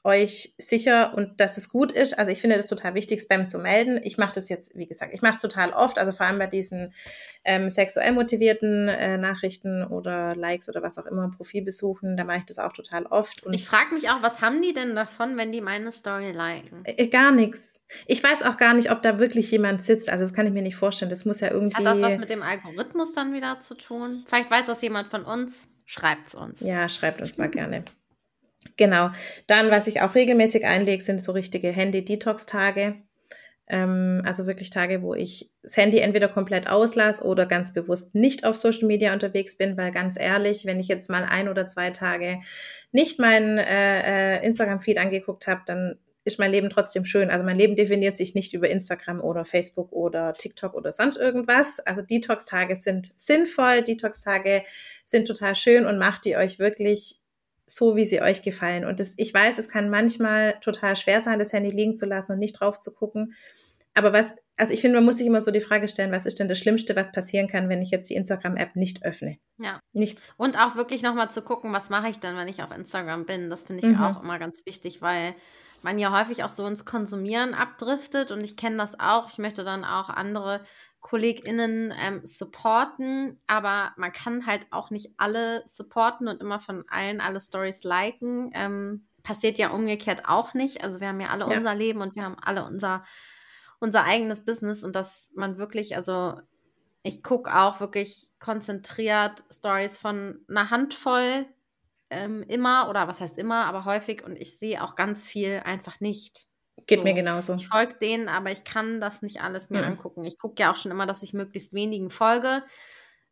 [0.04, 2.18] euch sicher und dass es gut ist.
[2.18, 4.00] Also ich finde das total wichtig, Spam zu melden.
[4.02, 6.48] Ich mache das jetzt, wie gesagt, ich mache es total oft, also vor allem bei
[6.48, 6.92] diesen
[7.44, 12.44] ähm, sexuell motivierten äh, Nachrichten oder Likes oder was auch immer, Profilbesuchen, da mache ich
[12.46, 13.44] das auch total oft.
[13.44, 16.82] Und ich frage mich auch, was haben die denn davon, wenn die meine Story liken?
[16.84, 17.84] Äh, gar nichts.
[18.06, 20.10] Ich weiß auch gar nicht, ob da wirklich jemand sitzt.
[20.10, 21.10] Also das kann ich mir nicht vorstellen.
[21.10, 21.76] Das muss ja irgendwie.
[21.76, 24.24] Hat das was mit dem Algorithmus dann wieder zu tun?
[24.26, 25.68] Vielleicht weiß das jemand von uns.
[25.84, 26.60] Schreibt es uns.
[26.60, 27.84] Ja, schreibt uns mal gerne.
[28.76, 29.10] Genau.
[29.46, 32.96] Dann, was ich auch regelmäßig einlege, sind so richtige Handy-Detox-Tage.
[33.68, 38.44] Ähm, also wirklich Tage, wo ich das Handy entweder komplett auslasse oder ganz bewusst nicht
[38.44, 41.90] auf Social Media unterwegs bin, weil ganz ehrlich, wenn ich jetzt mal ein oder zwei
[41.90, 42.40] Tage
[42.90, 47.30] nicht meinen äh, äh, Instagram-Feed angeguckt habe, dann ist mein Leben trotzdem schön.
[47.30, 51.80] Also mein Leben definiert sich nicht über Instagram oder Facebook oder TikTok oder sonst irgendwas.
[51.80, 54.62] Also Detox-Tage sind sinnvoll, Detox-Tage
[55.04, 57.21] sind total schön und macht die euch wirklich
[57.74, 58.84] so, wie sie euch gefallen.
[58.84, 62.32] Und das, ich weiß, es kann manchmal total schwer sein, das Handy liegen zu lassen
[62.32, 63.34] und nicht drauf zu gucken.
[63.94, 66.38] Aber was, also ich finde, man muss sich immer so die Frage stellen, was ist
[66.38, 69.38] denn das Schlimmste, was passieren kann, wenn ich jetzt die Instagram-App nicht öffne?
[69.58, 69.80] Ja.
[69.92, 70.34] Nichts.
[70.38, 73.50] Und auch wirklich nochmal zu gucken, was mache ich denn, wenn ich auf Instagram bin?
[73.50, 74.02] Das finde ich mhm.
[74.02, 75.34] auch immer ganz wichtig, weil
[75.82, 79.28] man ja häufig auch so ins Konsumieren abdriftet und ich kenne das auch.
[79.28, 80.62] Ich möchte dann auch andere
[81.00, 87.20] KollegInnen ähm, supporten, aber man kann halt auch nicht alle supporten und immer von allen
[87.20, 88.50] alle Stories liken.
[88.54, 90.82] Ähm, passiert ja umgekehrt auch nicht.
[90.82, 91.56] Also wir haben ja alle ja.
[91.56, 93.04] unser Leben und wir haben alle unser,
[93.82, 96.40] unser eigenes Business und dass man wirklich, also
[97.02, 101.46] ich gucke auch wirklich konzentriert Stories von einer Handvoll
[102.08, 105.98] ähm, immer oder was heißt immer, aber häufig und ich sehe auch ganz viel einfach
[105.98, 106.46] nicht.
[106.86, 107.04] Geht so.
[107.04, 107.54] mir genauso.
[107.56, 109.88] Ich folge denen, aber ich kann das nicht alles mir mhm.
[109.88, 110.24] angucken.
[110.24, 112.62] Ich gucke ja auch schon immer, dass ich möglichst wenigen folge,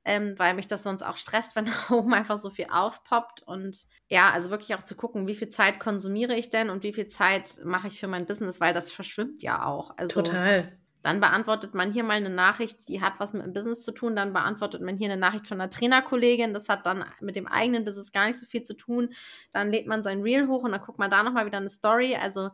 [0.04, 3.42] ähm, weil mich das sonst auch stresst, wenn da oben einfach so viel aufpoppt.
[3.42, 6.92] Und ja, also wirklich auch zu gucken, wie viel Zeit konsumiere ich denn und wie
[6.92, 9.96] viel Zeit mache ich für mein Business, weil das verschwimmt ja auch.
[9.96, 10.72] Also, Total.
[11.02, 14.14] Dann beantwortet man hier mal eine Nachricht, die hat was mit dem Business zu tun.
[14.14, 16.52] Dann beantwortet man hier eine Nachricht von einer Trainerkollegin.
[16.52, 19.08] Das hat dann mit dem eigenen Business gar nicht so viel zu tun.
[19.50, 22.16] Dann lädt man sein Reel hoch und dann guckt man da nochmal wieder eine Story.
[22.16, 22.50] Also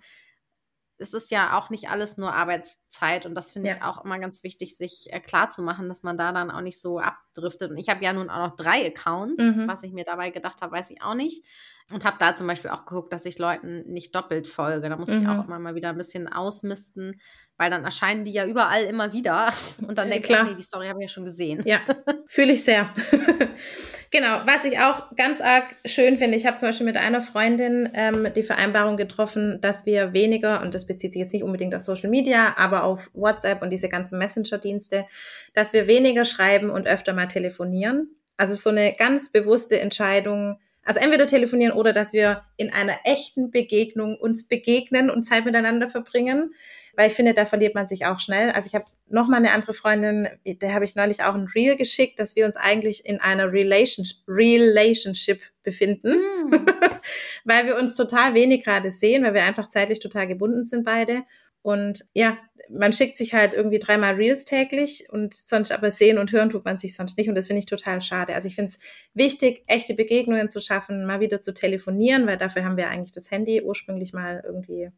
[0.98, 3.76] es ist ja auch nicht alles nur Arbeitszeit und das finde ja.
[3.76, 6.60] ich auch immer ganz wichtig, sich äh, klar zu machen, dass man da dann auch
[6.60, 7.70] nicht so abdriftet.
[7.70, 9.68] Und ich habe ja nun auch noch drei Accounts, mhm.
[9.68, 11.44] was ich mir dabei gedacht habe, weiß ich auch nicht.
[11.92, 14.88] Und habe da zum Beispiel auch geguckt, dass ich Leuten nicht doppelt folge.
[14.88, 15.22] Da muss mhm.
[15.22, 17.20] ich auch immer mal wieder ein bisschen ausmisten,
[17.56, 19.52] weil dann erscheinen die ja überall immer wieder.
[19.86, 21.62] Und dann denke ich, nee, die Story habe ich ja schon gesehen.
[21.64, 21.78] Ja,
[22.26, 22.92] fühle ich sehr.
[24.10, 27.88] Genau, was ich auch ganz arg schön finde, ich habe zum Beispiel mit einer Freundin
[27.94, 31.82] ähm, die Vereinbarung getroffen, dass wir weniger, und das bezieht sich jetzt nicht unbedingt auf
[31.82, 35.06] Social Media, aber auf WhatsApp und diese ganzen Messenger-Dienste,
[35.54, 38.10] dass wir weniger schreiben und öfter mal telefonieren.
[38.36, 43.50] Also so eine ganz bewusste Entscheidung, also entweder telefonieren oder dass wir in einer echten
[43.50, 46.54] Begegnung uns begegnen und Zeit miteinander verbringen
[46.96, 48.50] weil ich finde, da verliert man sich auch schnell.
[48.50, 51.76] Also ich habe noch mal eine andere Freundin, der habe ich neulich auch ein Reel
[51.76, 56.66] geschickt, dass wir uns eigentlich in einer Relationship, Relationship befinden, mm.
[57.44, 61.22] weil wir uns total wenig gerade sehen, weil wir einfach zeitlich total gebunden sind beide.
[61.66, 62.38] Und ja,
[62.70, 66.64] man schickt sich halt irgendwie dreimal Reels täglich und sonst aber sehen und hören tut
[66.64, 67.28] man sich sonst nicht.
[67.28, 68.34] Und das finde ich total schade.
[68.34, 68.78] Also ich finde es
[69.14, 73.32] wichtig, echte Begegnungen zu schaffen, mal wieder zu telefonieren, weil dafür haben wir eigentlich das
[73.32, 74.90] Handy ursprünglich mal irgendwie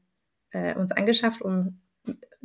[0.51, 1.81] äh, uns angeschafft, um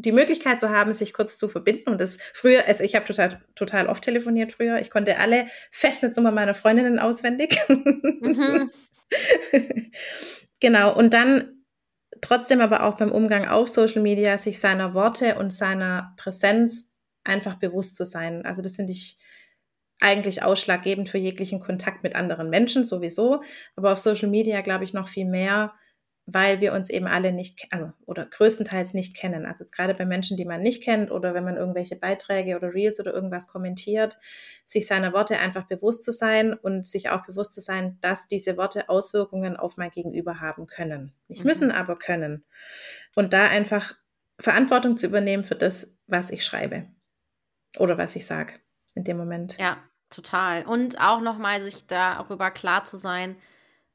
[0.06, 1.90] die Möglichkeit zu haben, sich kurz zu verbinden.
[1.90, 4.80] Und das früher, also ich habe total, total oft telefoniert früher.
[4.80, 7.58] Ich konnte alle Festnetznummern meiner Freundinnen auswendig.
[7.68, 8.72] Mhm.
[10.60, 10.96] genau.
[10.96, 11.64] Und dann
[12.22, 17.56] trotzdem aber auch beim Umgang auf Social Media sich seiner Worte und seiner Präsenz einfach
[17.56, 18.46] bewusst zu sein.
[18.46, 19.18] Also das finde ich
[20.00, 23.42] eigentlich ausschlaggebend für jeglichen Kontakt mit anderen Menschen sowieso.
[23.76, 25.74] Aber auf Social Media glaube ich noch viel mehr,
[26.26, 29.46] weil wir uns eben alle nicht, also oder größtenteils nicht kennen.
[29.46, 32.74] Also jetzt gerade bei Menschen, die man nicht kennt oder wenn man irgendwelche Beiträge oder
[32.74, 34.18] Reels oder irgendwas kommentiert,
[34.66, 38.56] sich seiner Worte einfach bewusst zu sein und sich auch bewusst zu sein, dass diese
[38.56, 41.14] Worte Auswirkungen auf mein Gegenüber haben können.
[41.28, 41.50] Nicht mhm.
[41.50, 42.46] müssen, aber können.
[43.16, 43.94] Und da einfach
[44.40, 46.88] Verantwortung zu übernehmen für das, was ich schreibe
[47.78, 48.54] oder was ich sage
[48.96, 49.58] in dem Moment.
[49.58, 49.78] Ja,
[50.10, 50.66] total.
[50.66, 53.36] Und auch nochmal sich darüber klar zu sein,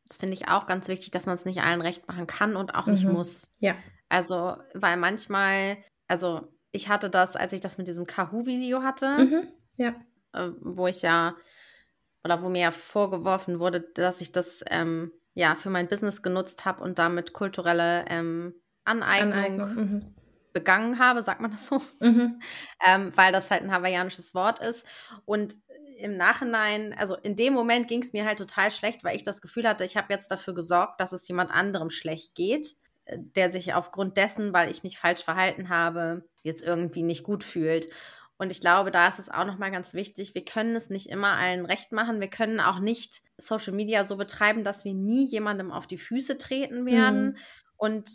[0.09, 2.75] das finde ich auch ganz wichtig, dass man es nicht allen recht machen kann und
[2.75, 3.13] auch nicht mhm.
[3.13, 3.53] muss.
[3.59, 3.75] Ja.
[4.09, 9.49] Also, weil manchmal, also ich hatte das, als ich das mit diesem Kahoo-Video hatte, mhm.
[9.77, 9.95] ja.
[10.33, 11.35] Äh, wo ich ja,
[12.25, 16.65] oder wo mir ja vorgeworfen wurde, dass ich das ähm, ja für mein Business genutzt
[16.65, 18.55] habe und damit kulturelle ähm,
[18.85, 19.75] Aneignung, Aneignung.
[19.75, 20.15] Mhm.
[20.55, 21.81] begangen habe, sagt man das so?
[22.01, 22.41] Mhm.
[22.87, 24.87] ähm, weil das halt ein hawaiianisches Wort ist.
[25.27, 25.55] Und
[25.99, 29.41] im Nachhinein, also in dem Moment ging es mir halt total schlecht, weil ich das
[29.41, 33.51] Gefühl hatte, ich habe jetzt dafür gesorgt, dass es jemand anderem schlecht geht, äh, der
[33.51, 37.89] sich aufgrund dessen, weil ich mich falsch verhalten habe, jetzt irgendwie nicht gut fühlt.
[38.39, 41.37] Und ich glaube, da ist es auch nochmal ganz wichtig, wir können es nicht immer
[41.37, 42.21] allen recht machen.
[42.21, 46.39] Wir können auch nicht Social Media so betreiben, dass wir nie jemandem auf die Füße
[46.39, 47.27] treten werden.
[47.27, 47.37] Mhm.
[47.77, 48.09] Und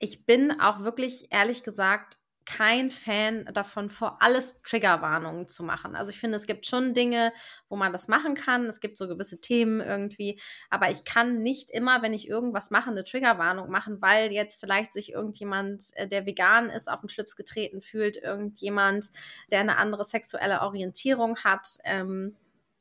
[0.00, 2.17] ich bin auch wirklich, ehrlich gesagt,
[2.48, 5.94] kein Fan davon, vor alles Triggerwarnungen zu machen.
[5.94, 7.34] Also ich finde, es gibt schon Dinge,
[7.68, 8.64] wo man das machen kann.
[8.64, 10.40] Es gibt so gewisse Themen irgendwie.
[10.70, 14.94] Aber ich kann nicht immer, wenn ich irgendwas mache, eine Triggerwarnung machen, weil jetzt vielleicht
[14.94, 19.10] sich irgendjemand, äh, der vegan ist, auf den Schlips getreten fühlt, irgendjemand,
[19.52, 21.68] der eine andere sexuelle Orientierung hat.
[21.84, 22.34] Ähm,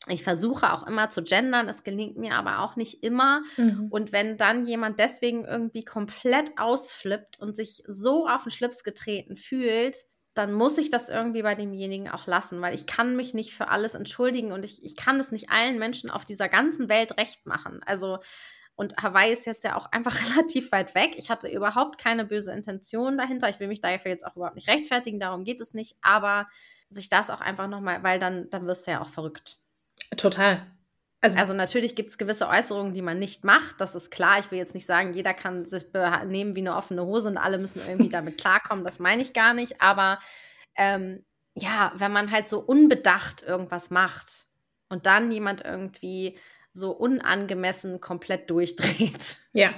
[0.10, 3.42] ich versuche auch immer zu gendern, es gelingt mir aber auch nicht immer.
[3.58, 3.88] Mhm.
[3.90, 9.36] Und wenn dann jemand deswegen irgendwie komplett ausflippt und sich so auf den Schlips getreten
[9.36, 9.98] fühlt,
[10.38, 13.70] dann muss ich das irgendwie bei demjenigen auch lassen, weil ich kann mich nicht für
[13.70, 17.46] alles entschuldigen und ich, ich kann es nicht allen Menschen auf dieser ganzen Welt recht
[17.46, 17.82] machen.
[17.86, 18.20] Also,
[18.76, 21.16] und Hawaii ist jetzt ja auch einfach relativ weit weg.
[21.18, 23.50] Ich hatte überhaupt keine böse Intention dahinter.
[23.50, 25.98] Ich will mich dafür jetzt auch überhaupt nicht rechtfertigen, darum geht es nicht.
[26.02, 26.48] Aber
[26.90, 29.58] sich das auch einfach nochmal, weil dann, dann wirst du ja auch verrückt.
[30.16, 30.66] Total.
[31.22, 33.82] Also, also natürlich gibt es gewisse Äußerungen, die man nicht macht.
[33.82, 34.40] Das ist klar.
[34.40, 37.58] Ich will jetzt nicht sagen, jeder kann sich benehmen wie eine offene Hose und alle
[37.58, 38.86] müssen irgendwie damit klarkommen.
[38.86, 39.82] Das meine ich gar nicht.
[39.82, 40.20] Aber
[40.76, 44.48] ähm, ja, wenn man halt so unbedacht irgendwas macht
[44.90, 46.38] und dann jemand irgendwie
[46.72, 49.38] so unangemessen komplett durchdreht.
[49.54, 49.72] Ja,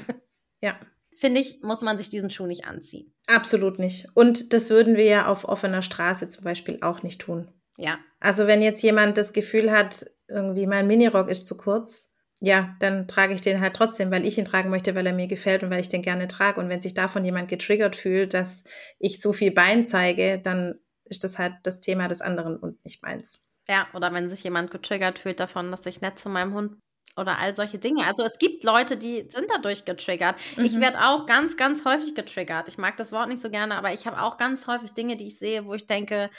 [0.61, 0.77] ja.
[1.15, 3.13] Finde ich, muss man sich diesen Schuh nicht anziehen.
[3.27, 4.07] Absolut nicht.
[4.13, 7.51] Und das würden wir ja auf offener Straße zum Beispiel auch nicht tun.
[7.77, 7.97] Ja.
[8.19, 13.07] Also wenn jetzt jemand das Gefühl hat, irgendwie mein Minirock ist zu kurz, ja, dann
[13.07, 15.69] trage ich den halt trotzdem, weil ich ihn tragen möchte, weil er mir gefällt und
[15.71, 16.59] weil ich den gerne trage.
[16.59, 18.63] Und wenn sich davon jemand getriggert fühlt, dass
[18.97, 23.03] ich so viel Bein zeige, dann ist das halt das Thema des anderen und nicht
[23.03, 23.45] meins.
[23.67, 26.77] Ja, oder wenn sich jemand getriggert fühlt davon, dass ich nett zu meinem Hund
[27.17, 28.05] oder all solche Dinge.
[28.05, 30.35] Also es gibt Leute, die sind dadurch getriggert.
[30.55, 30.65] Mhm.
[30.65, 32.69] Ich werde auch ganz, ganz häufig getriggert.
[32.69, 35.27] Ich mag das Wort nicht so gerne, aber ich habe auch ganz häufig Dinge, die
[35.27, 36.29] ich sehe, wo ich denke,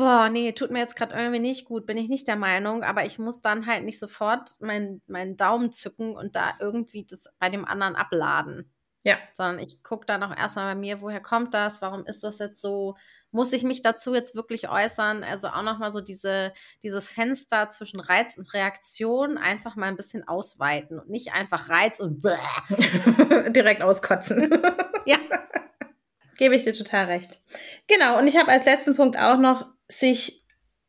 [0.00, 3.04] boah, nee, tut mir jetzt gerade irgendwie nicht gut, bin ich nicht der Meinung, aber
[3.04, 7.50] ich muss dann halt nicht sofort meinen mein Daumen zücken und da irgendwie das bei
[7.50, 8.72] dem anderen abladen.
[9.02, 9.18] Ja.
[9.34, 12.62] Sondern ich gucke dann auch erstmal bei mir, woher kommt das, warum ist das jetzt
[12.62, 12.96] so,
[13.30, 15.22] muss ich mich dazu jetzt wirklich äußern?
[15.22, 20.26] Also auch nochmal so diese, dieses Fenster zwischen Reiz und Reaktion einfach mal ein bisschen
[20.26, 22.24] ausweiten und nicht einfach Reiz und
[23.54, 24.50] direkt auskotzen.
[25.04, 25.18] ja.
[26.38, 27.42] Gebe ich dir total recht.
[27.86, 30.44] Genau, und ich habe als letzten Punkt auch noch sich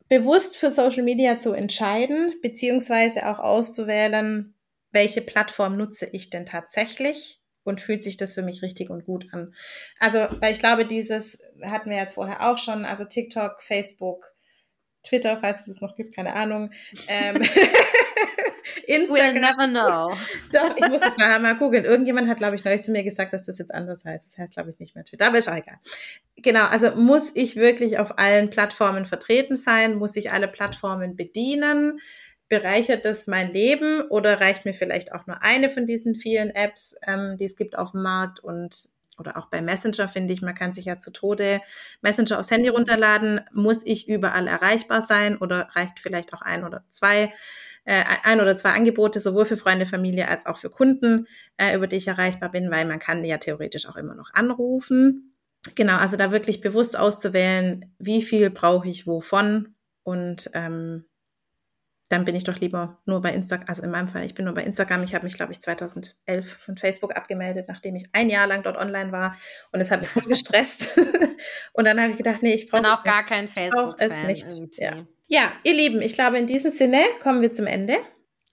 [0.08, 4.56] bewusst für Social Media zu entscheiden, beziehungsweise auch auszuwählen,
[4.92, 9.28] welche Plattform nutze ich denn tatsächlich und fühlt sich das für mich richtig und gut
[9.32, 9.54] an.
[10.00, 14.26] Also, weil ich glaube, dieses hatten wir jetzt vorher auch schon, also TikTok, Facebook,
[15.04, 16.72] Twitter, falls es es noch gibt, keine Ahnung.
[17.08, 17.42] Ähm,
[18.88, 19.36] Instagram.
[19.36, 20.18] We'll never know.
[20.52, 21.86] Doch, ich muss es nachher mal googeln.
[21.86, 24.32] Irgendjemand hat, glaube ich, neulich zu mir gesagt, dass das jetzt anders heißt.
[24.32, 25.80] Das heißt, glaube ich, nicht mehr Twitter, aber ist auch egal.
[26.38, 29.96] Genau, also muss ich wirklich auf allen Plattformen vertreten sein?
[29.96, 32.00] Muss ich alle Plattformen bedienen?
[32.50, 36.96] Bereichert das mein Leben oder reicht mir vielleicht auch nur eine von diesen vielen Apps,
[37.08, 38.76] ähm, die es gibt auf dem Markt und
[39.22, 41.62] oder auch bei Messenger finde ich, man kann sich ja zu Tode
[42.02, 43.42] Messenger aufs Handy runterladen.
[43.54, 47.32] Muss ich überall erreichbar sein oder reicht vielleicht auch ein oder zwei?
[47.86, 51.28] Äh, ein oder zwei Angebote, sowohl für Freunde, Familie als auch für Kunden,
[51.58, 55.36] äh, über die ich erreichbar bin, weil man kann ja theoretisch auch immer noch anrufen.
[55.76, 61.06] Genau, also da wirklich bewusst auszuwählen, wie viel brauche ich wovon und ähm,
[62.12, 64.54] dann bin ich doch lieber nur bei Instagram, also in meinem Fall, ich bin nur
[64.54, 65.04] bei Instagram.
[65.04, 68.78] Ich habe mich, glaube ich, 2011 von Facebook abgemeldet, nachdem ich ein Jahr lang dort
[68.78, 69.38] online war
[69.72, 70.98] und es hat mich voll gestresst.
[71.74, 73.96] und dann habe ich gedacht, nee, ich brauche auch gar kein Facebook.
[73.98, 74.78] es nicht.
[74.78, 75.06] Ja.
[75.32, 78.00] Ja, ihr Lieben, ich glaube, in diesem Sinne kommen wir zum Ende.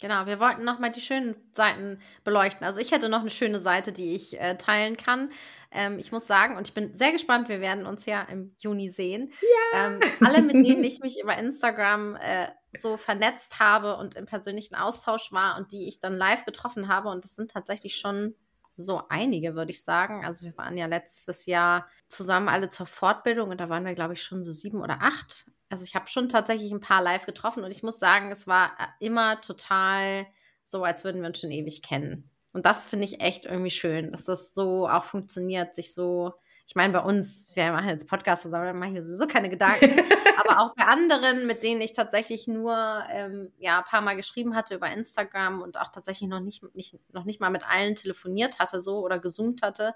[0.00, 2.64] Genau, wir wollten nochmal die schönen Seiten beleuchten.
[2.64, 5.32] Also ich hätte noch eine schöne Seite, die ich äh, teilen kann.
[5.72, 8.88] Ähm, ich muss sagen, und ich bin sehr gespannt, wir werden uns ja im Juni
[8.90, 9.32] sehen.
[9.72, 9.86] Ja.
[9.86, 12.46] Ähm, alle, mit denen ich mich über Instagram äh,
[12.78, 17.08] so vernetzt habe und im persönlichen Austausch war und die ich dann live getroffen habe,
[17.08, 18.36] und das sind tatsächlich schon
[18.76, 20.24] so einige, würde ich sagen.
[20.24, 24.14] Also wir waren ja letztes Jahr zusammen alle zur Fortbildung und da waren wir, glaube
[24.14, 27.64] ich, schon so sieben oder acht also ich habe schon tatsächlich ein paar live getroffen
[27.64, 30.26] und ich muss sagen, es war äh, immer total
[30.64, 32.30] so, als würden wir uns schon ewig kennen.
[32.52, 36.32] Und das finde ich echt irgendwie schön, dass das so auch funktioniert, sich so,
[36.66, 39.50] ich meine, bei uns, wir machen jetzt Podcasts zusammen, da mache ich mir sowieso keine
[39.50, 39.90] Gedanken,
[40.38, 42.76] aber auch bei anderen, mit denen ich tatsächlich nur
[43.10, 46.98] ähm, ja, ein paar Mal geschrieben hatte über Instagram und auch tatsächlich noch nicht, nicht,
[47.12, 49.94] noch nicht mal mit allen telefoniert hatte so oder gesoomt hatte,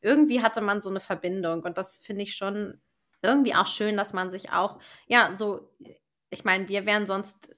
[0.00, 2.80] irgendwie hatte man so eine Verbindung und das finde ich schon
[3.24, 5.68] irgendwie auch schön, dass man sich auch, ja, so
[6.30, 7.54] ich meine, wir wären sonst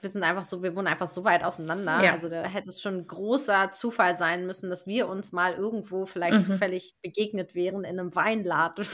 [0.00, 2.02] wir sind einfach so, wir wohnen einfach so weit auseinander.
[2.02, 2.12] Ja.
[2.12, 6.06] Also da hätte es schon ein großer Zufall sein müssen, dass wir uns mal irgendwo
[6.06, 6.42] vielleicht mhm.
[6.42, 8.86] zufällig begegnet wären in einem Weinladen.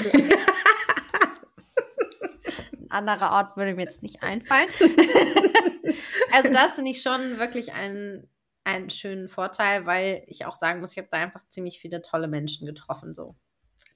[2.88, 4.68] ein anderer Ort würde mir jetzt nicht einfallen.
[6.32, 8.26] also das finde ich schon wirklich einen,
[8.64, 12.28] einen schönen Vorteil, weil ich auch sagen muss, ich habe da einfach ziemlich viele tolle
[12.28, 13.12] Menschen getroffen.
[13.12, 13.36] So.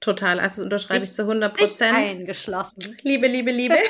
[0.01, 1.95] Total, also unterschreibe ich, ich zu 100 Prozent.
[1.95, 2.97] Eingeschlossen.
[3.03, 3.75] Liebe, Liebe, Liebe.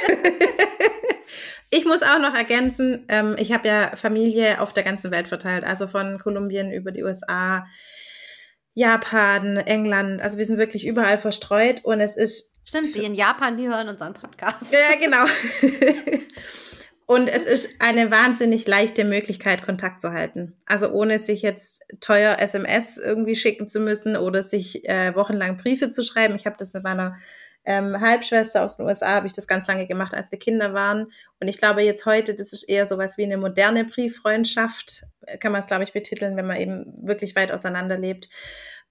[1.72, 5.64] Ich muss auch noch ergänzen, ähm, ich habe ja Familie auf der ganzen Welt verteilt,
[5.64, 7.68] also von Kolumbien über die USA,
[8.74, 12.56] Japan, England, also wir sind wirklich überall verstreut und es ist.
[12.64, 14.74] Stimmt, die in Japan, die hören unseren Podcast.
[14.74, 15.26] Ja, genau.
[17.10, 20.56] und es ist eine wahnsinnig leichte Möglichkeit, Kontakt zu halten.
[20.68, 25.90] Also ohne sich jetzt teuer SMS irgendwie schicken zu müssen oder sich äh, wochenlang Briefe
[25.90, 26.36] zu schreiben.
[26.36, 27.18] Ich habe das mit meiner
[27.66, 31.12] ähm, Halbschwester aus den USA habe ich das ganz lange gemacht, als wir Kinder waren.
[31.40, 35.02] Und ich glaube jetzt heute, das ist eher sowas wie eine moderne Brieffreundschaft,
[35.40, 38.30] kann man es, glaube ich, betiteln, wenn man eben wirklich weit auseinander lebt.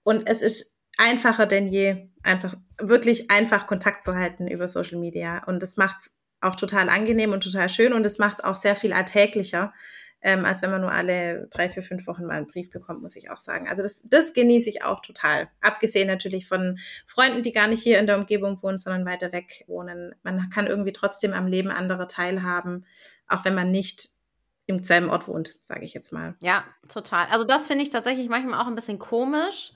[0.03, 5.41] Und es ist einfacher denn je, einfach wirklich einfach Kontakt zu halten über Social Media.
[5.45, 8.55] Und das macht es auch total angenehm und total schön und es macht es auch
[8.55, 9.73] sehr viel alltäglicher
[10.21, 13.15] ähm, als wenn man nur alle drei, vier, fünf Wochen mal einen Brief bekommt, muss
[13.15, 13.69] ich auch sagen.
[13.69, 15.49] Also das, das genieße ich auch total.
[15.61, 19.63] Abgesehen natürlich von Freunden, die gar nicht hier in der Umgebung wohnen, sondern weiter weg
[19.67, 20.13] wohnen.
[20.23, 22.85] Man kann irgendwie trotzdem am Leben anderer teilhaben,
[23.27, 24.09] auch wenn man nicht
[24.65, 26.35] im selben Ort wohnt, sage ich jetzt mal.
[26.41, 27.27] Ja, total.
[27.31, 29.71] Also das finde ich tatsächlich manchmal auch ein bisschen komisch.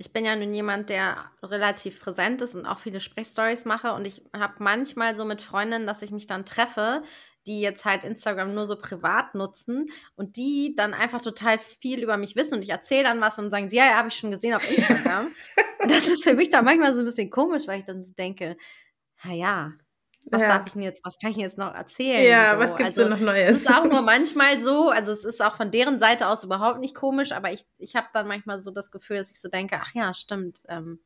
[0.00, 3.92] Ich bin ja nun jemand, der relativ präsent ist und auch viele Sprechstories mache.
[3.94, 7.02] Und ich habe manchmal so mit Freundinnen, dass ich mich dann treffe,
[7.48, 12.16] die jetzt halt Instagram nur so privat nutzen und die dann einfach total viel über
[12.16, 14.30] mich wissen und ich erzähle dann was und sagen sie, ja, ja, habe ich schon
[14.30, 15.26] gesehen auf Instagram.
[15.82, 18.14] und das ist für mich dann manchmal so ein bisschen komisch, weil ich dann so
[18.14, 18.56] denke,
[19.24, 19.72] na ja,
[20.30, 20.48] was ja.
[20.48, 22.24] darf ich denn jetzt, was kann ich jetzt noch erzählen?
[22.24, 22.60] Ja, so.
[22.60, 23.50] was gibt's also, denn noch Neues?
[23.50, 26.80] Es ist auch nur manchmal so, also es ist auch von deren Seite aus überhaupt
[26.80, 29.78] nicht komisch, aber ich, ich habe dann manchmal so das Gefühl, dass ich so denke,
[29.80, 31.00] ach ja, stimmt, ähm,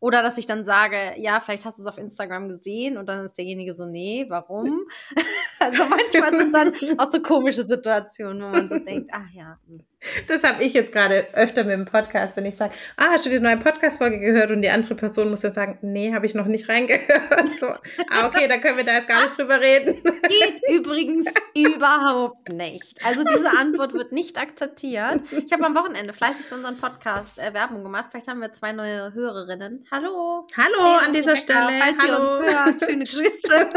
[0.00, 3.24] oder dass ich dann sage, ja, vielleicht hast du es auf Instagram gesehen und dann
[3.24, 4.86] ist derjenige so, nee, warum?
[5.60, 9.58] also manchmal sind dann auch so komische Situationen, wo man so denkt, ach ja.
[9.66, 9.80] Hm.
[10.26, 13.30] Das habe ich jetzt gerade öfter mit dem Podcast, wenn ich sage, ah, hast du
[13.30, 14.50] die neue Podcast-Folge gehört?
[14.50, 17.58] Und die andere Person muss ja sagen, nee, habe ich noch nicht reingehört.
[17.58, 20.02] So, ah, okay, dann können wir da jetzt gar nicht drüber reden.
[20.02, 23.04] Geht übrigens überhaupt nicht.
[23.04, 25.20] Also diese Antwort wird nicht akzeptiert.
[25.30, 28.06] Ich habe am Wochenende fleißig für unseren Podcast äh, Werbung gemacht.
[28.10, 29.86] Vielleicht haben wir zwei neue Hörerinnen.
[29.90, 30.46] Hallo.
[30.56, 31.70] Hallo an dieser Stelle.
[31.80, 32.12] Falls Hallo.
[32.12, 33.70] ihr uns hört, schöne Grüße.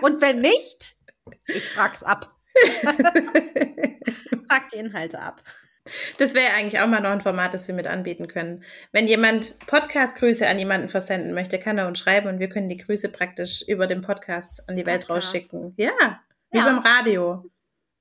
[0.02, 0.96] Und wenn nicht,
[1.46, 2.34] ich frag's ab.
[4.48, 5.42] Frag die Inhalte ab.
[6.18, 8.62] Das wäre eigentlich auch mal noch ein Format, das wir mit anbieten können.
[8.92, 12.76] Wenn jemand Podcast-Grüße an jemanden versenden möchte, kann er uns schreiben und wir können die
[12.76, 15.34] Grüße praktisch über den Podcast an die Welt Podcast.
[15.34, 15.74] rausschicken.
[15.76, 16.20] Ja,
[16.50, 16.64] wie ja.
[16.64, 17.50] beim Radio.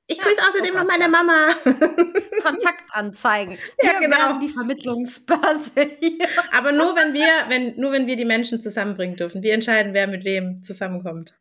[0.08, 1.50] Ich ja, grüße außerdem noch meine Mama.
[2.44, 3.58] Kontaktanzeigen.
[3.84, 4.40] Ja, wir genau.
[4.40, 6.26] die Vermittlungsbörse hier.
[6.52, 9.44] Aber nur wenn wir, wenn, nur wenn wir die Menschen zusammenbringen dürfen.
[9.44, 11.38] Wir entscheiden, wer mit wem zusammenkommt.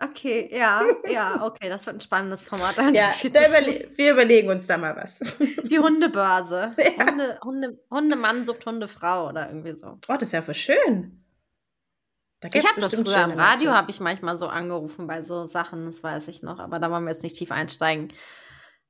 [0.00, 2.76] Okay, ja, ja, okay, das wird ein spannendes Format.
[2.94, 5.20] Ja, überle wir überlegen uns da mal was.
[5.38, 6.72] Die Hundebörse.
[6.78, 7.06] Ja.
[7.06, 9.98] Hunde, Hunde, Hundemann sucht Hundefrau oder irgendwie so.
[10.08, 11.24] Oh, das wäre voll schön.
[12.52, 16.02] ich habe das früher im Radio, habe ich manchmal so angerufen bei so Sachen, das
[16.02, 18.12] weiß ich noch, aber da wollen wir jetzt nicht tief einsteigen.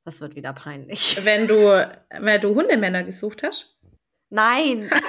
[0.05, 1.19] Das wird wieder peinlich.
[1.25, 1.89] Wenn du,
[2.19, 3.75] wenn du Hundemänner gesucht hast?
[4.31, 4.91] Nein.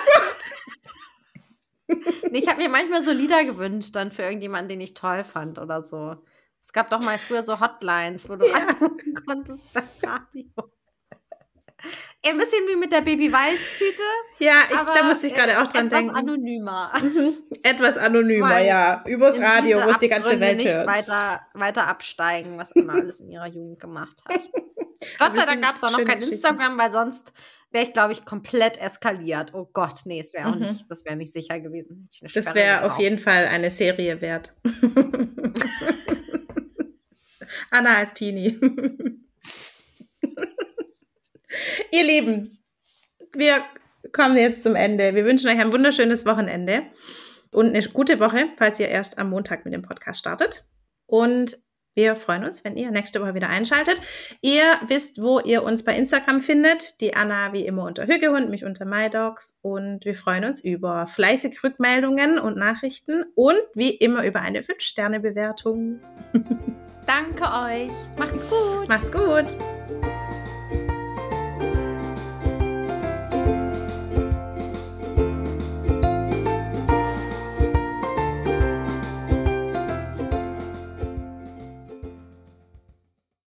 [1.87, 5.59] nee, ich habe mir manchmal so Lieder gewünscht, dann für irgendjemanden, den ich toll fand
[5.59, 6.15] oder so.
[6.61, 8.55] Es gab doch mal früher so Hotlines, wo du ja.
[8.55, 10.71] anrufen konntest beim Radio.
[12.25, 14.01] Ein bisschen wie mit der Baby-Walz-Tüte.
[14.39, 16.15] Ja, ich, da muss ich gerade auch dran etwas denken.
[16.15, 16.91] Anonymer.
[17.63, 19.03] etwas anonymer, Weil ja.
[19.05, 20.87] Übers Radio, wo es die ganze Welt nicht hört.
[20.87, 24.49] Weiter, weiter absteigen, was Anna alles in ihrer Jugend gemacht hat.
[25.19, 27.33] Gott sei Dank gab es auch noch kein Instagram, weil sonst
[27.75, 29.53] wäre ich, glaube ich, komplett eskaliert.
[29.53, 30.61] Oh Gott, nee, es wäre auch mhm.
[30.61, 32.07] nicht, das wäre nicht sicher gewesen.
[32.33, 34.55] Das wäre auf jeden Fall eine Serie wert.
[37.71, 38.57] Anna als Teenie.
[41.91, 42.57] Ihr Lieben,
[43.33, 43.61] wir
[44.13, 45.13] kommen jetzt zum Ende.
[45.13, 46.83] Wir wünschen euch ein wunderschönes Wochenende
[47.51, 50.63] und eine gute Woche, falls ihr erst am Montag mit dem Podcast startet.
[51.07, 51.57] Und
[51.95, 54.01] wir freuen uns, wenn ihr nächste Woche wieder einschaltet.
[54.41, 57.01] Ihr wisst, wo ihr uns bei Instagram findet.
[57.01, 59.59] Die Anna wie immer unter Hügehund, mich unter MyDogs.
[59.61, 66.01] Und wir freuen uns über fleißige Rückmeldungen und Nachrichten und wie immer über eine 5-Sterne-Bewertung.
[67.07, 67.91] Danke euch.
[68.17, 68.89] Macht's gut.
[68.89, 70.14] Macht's gut.